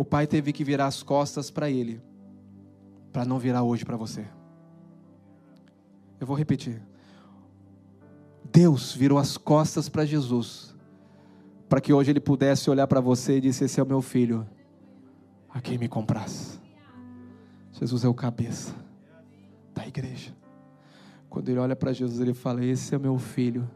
[0.00, 2.00] o pai teve que virar as costas para ele,
[3.12, 4.26] para não virar hoje para você.
[6.20, 6.80] Eu vou repetir.
[8.52, 10.76] Deus virou as costas para Jesus,
[11.68, 14.46] para que hoje ele pudesse olhar para você e disse: Esse é o meu filho,
[15.48, 16.60] a quem me compras.
[17.72, 18.74] Jesus é o cabeça
[19.74, 20.36] da igreja.
[21.28, 23.68] Quando ele olha para Jesus, ele fala: Esse é o meu filho,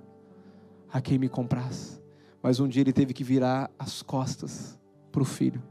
[0.92, 2.02] a quem me compras.
[2.42, 4.78] Mas um dia ele teve que virar as costas
[5.10, 5.62] para o filho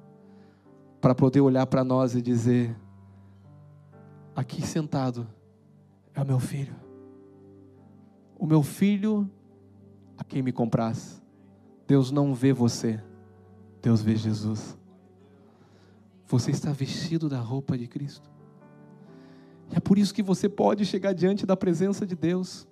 [1.03, 2.73] para poder olhar para nós e dizer:
[4.33, 5.27] aqui sentado
[6.13, 6.75] é o meu filho,
[8.37, 9.29] o meu filho
[10.17, 11.21] a quem me compras.
[11.87, 13.01] Deus não vê você,
[13.81, 14.77] Deus vê Jesus.
[16.27, 18.31] Você está vestido da roupa de Cristo.
[19.71, 22.67] E é por isso que você pode chegar diante da presença de Deus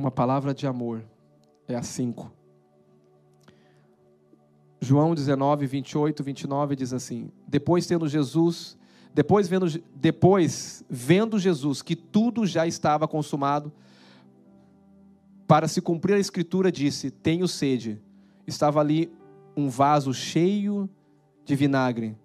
[0.00, 1.04] uma palavra de amor.
[1.68, 2.39] É a 5.
[4.80, 8.78] João 19, 28, 29 diz assim: Depois tendo Jesus,
[9.12, 13.70] depois vendo, depois vendo Jesus que tudo já estava consumado,
[15.46, 18.00] para se cumprir a escritura, disse: Tenho sede.
[18.46, 19.12] Estava ali
[19.56, 20.88] um vaso cheio
[21.44, 22.16] de vinagre.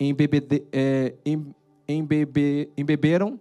[0.00, 1.14] Embebede, é,
[1.86, 3.40] embebe, embeberam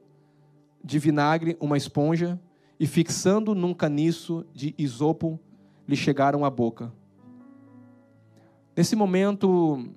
[0.84, 2.40] de vinagre uma esponja
[2.80, 5.40] e fixando num caniço de isopo,
[5.88, 6.92] lhe chegaram à boca.
[8.76, 9.88] Nesse momento,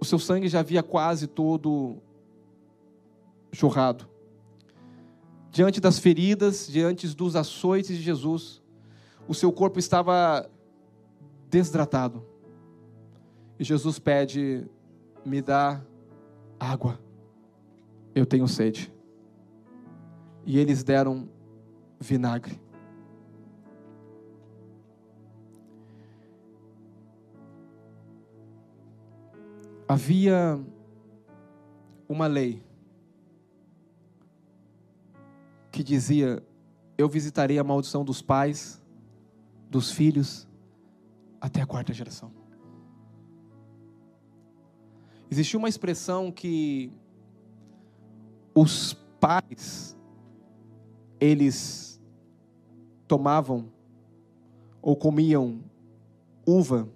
[0.00, 1.96] o seu sangue já havia quase todo
[3.52, 4.08] jorrado.
[5.50, 8.62] Diante das feridas, diante dos açoites de Jesus,
[9.28, 10.50] o seu corpo estava
[11.48, 12.24] desidratado.
[13.58, 14.66] E Jesus pede:
[15.24, 15.80] me dá
[16.58, 16.98] água,
[18.14, 18.92] eu tenho sede
[20.46, 21.28] e eles deram
[21.98, 22.60] vinagre.
[29.86, 30.58] Havia
[32.08, 32.62] uma lei
[35.70, 36.42] que dizia:
[36.96, 38.80] Eu visitarei a maldição dos pais,
[39.68, 40.48] dos filhos,
[41.40, 42.32] até a quarta geração.
[45.30, 46.92] Existia uma expressão que
[48.54, 49.98] os pais
[51.20, 52.00] eles
[53.06, 53.68] tomavam
[54.80, 55.60] ou comiam
[56.46, 56.88] uva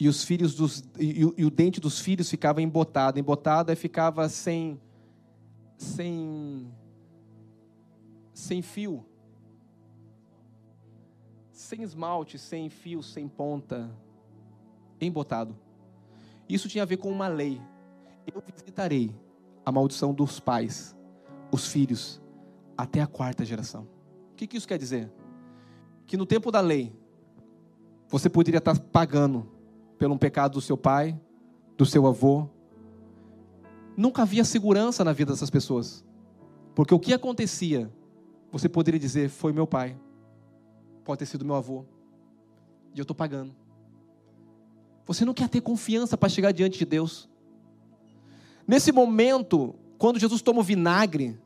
[0.00, 4.30] e os filhos dos e, e, o dente dos filhos ficava embotado, embotado e ficava
[4.30, 4.80] sem
[5.76, 6.72] sem
[8.32, 9.04] sem fio,
[11.52, 13.90] sem esmalte, sem fio, sem ponta,
[14.98, 15.54] embotado.
[16.48, 17.60] Isso tinha a ver com uma lei.
[18.26, 19.14] Eu visitarei
[19.66, 20.96] a maldição dos pais,
[21.52, 22.22] os filhos
[22.76, 23.86] até a quarta geração.
[24.32, 25.12] O que, que isso quer dizer?
[26.06, 26.90] Que no tempo da lei,
[28.08, 29.59] você poderia estar pagando
[30.00, 31.20] pelo pecado do seu pai,
[31.76, 32.48] do seu avô.
[33.94, 36.02] Nunca havia segurança na vida dessas pessoas.
[36.74, 37.92] Porque o que acontecia,
[38.50, 39.94] você poderia dizer, foi meu pai,
[41.04, 41.84] pode ter sido meu avô,
[42.94, 43.54] e eu estou pagando.
[45.04, 47.28] Você não quer ter confiança para chegar diante de Deus.
[48.66, 51.38] Nesse momento, quando Jesus toma o vinagre,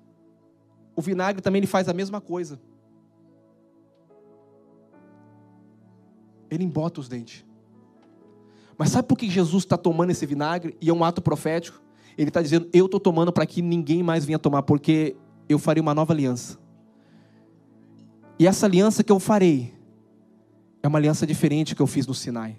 [0.95, 2.61] o vinagre também ele faz a mesma coisa.
[6.49, 7.45] Ele embota os dentes.
[8.77, 10.77] Mas sabe por que Jesus está tomando esse vinagre?
[10.81, 11.81] E é um ato profético.
[12.17, 15.17] Ele está dizendo: Eu estou tomando para que ninguém mais venha tomar, porque
[15.49, 16.59] eu farei uma nova aliança.
[18.39, 19.73] E essa aliança que eu farei
[20.83, 22.57] é uma aliança diferente que eu fiz no Sinai.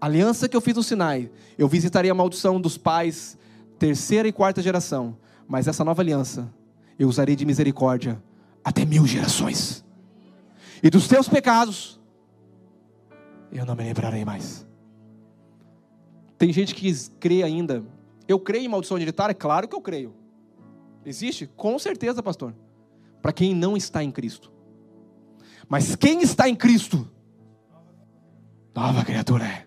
[0.00, 3.38] A aliança que eu fiz no Sinai, eu visitarei a maldição dos pais,
[3.78, 5.16] terceira e quarta geração.
[5.46, 6.52] Mas essa nova aliança,
[6.98, 8.22] eu usarei de misericórdia
[8.64, 9.84] até mil gerações.
[10.82, 11.99] E dos teus pecados,
[13.52, 14.66] eu não me lembrarei mais.
[16.38, 17.84] Tem gente que crê ainda.
[18.26, 19.34] Eu creio em maldição hereditária?
[19.34, 20.14] Claro que eu creio.
[21.04, 21.46] Existe?
[21.56, 22.54] Com certeza, pastor.
[23.20, 24.52] Para quem não está em Cristo.
[25.68, 27.08] Mas quem está em Cristo?
[28.74, 29.66] Nova criatura é.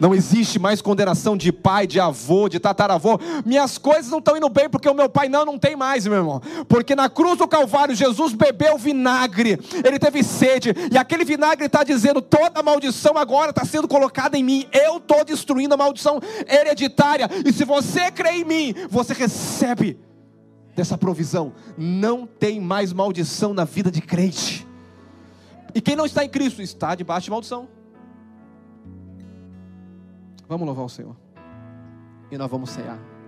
[0.00, 3.20] Não existe mais condenação de pai, de avô, de tataravô.
[3.44, 6.16] Minhas coisas não estão indo bem porque o meu pai não, não tem mais, meu
[6.16, 6.40] irmão.
[6.66, 9.60] Porque na cruz do Calvário Jesus bebeu vinagre.
[9.84, 14.42] Ele teve sede e aquele vinagre está dizendo toda maldição agora está sendo colocada em
[14.42, 14.66] mim.
[14.72, 17.28] Eu estou destruindo a maldição hereditária.
[17.44, 19.98] E se você crê em mim, você recebe
[20.74, 21.52] dessa provisão.
[21.76, 24.66] Não tem mais maldição na vida de crente.
[25.74, 27.79] E quem não está em Cristo está debaixo de maldição.
[30.50, 31.14] Vamos louvar o Senhor.
[32.28, 32.98] E nós vamos cear.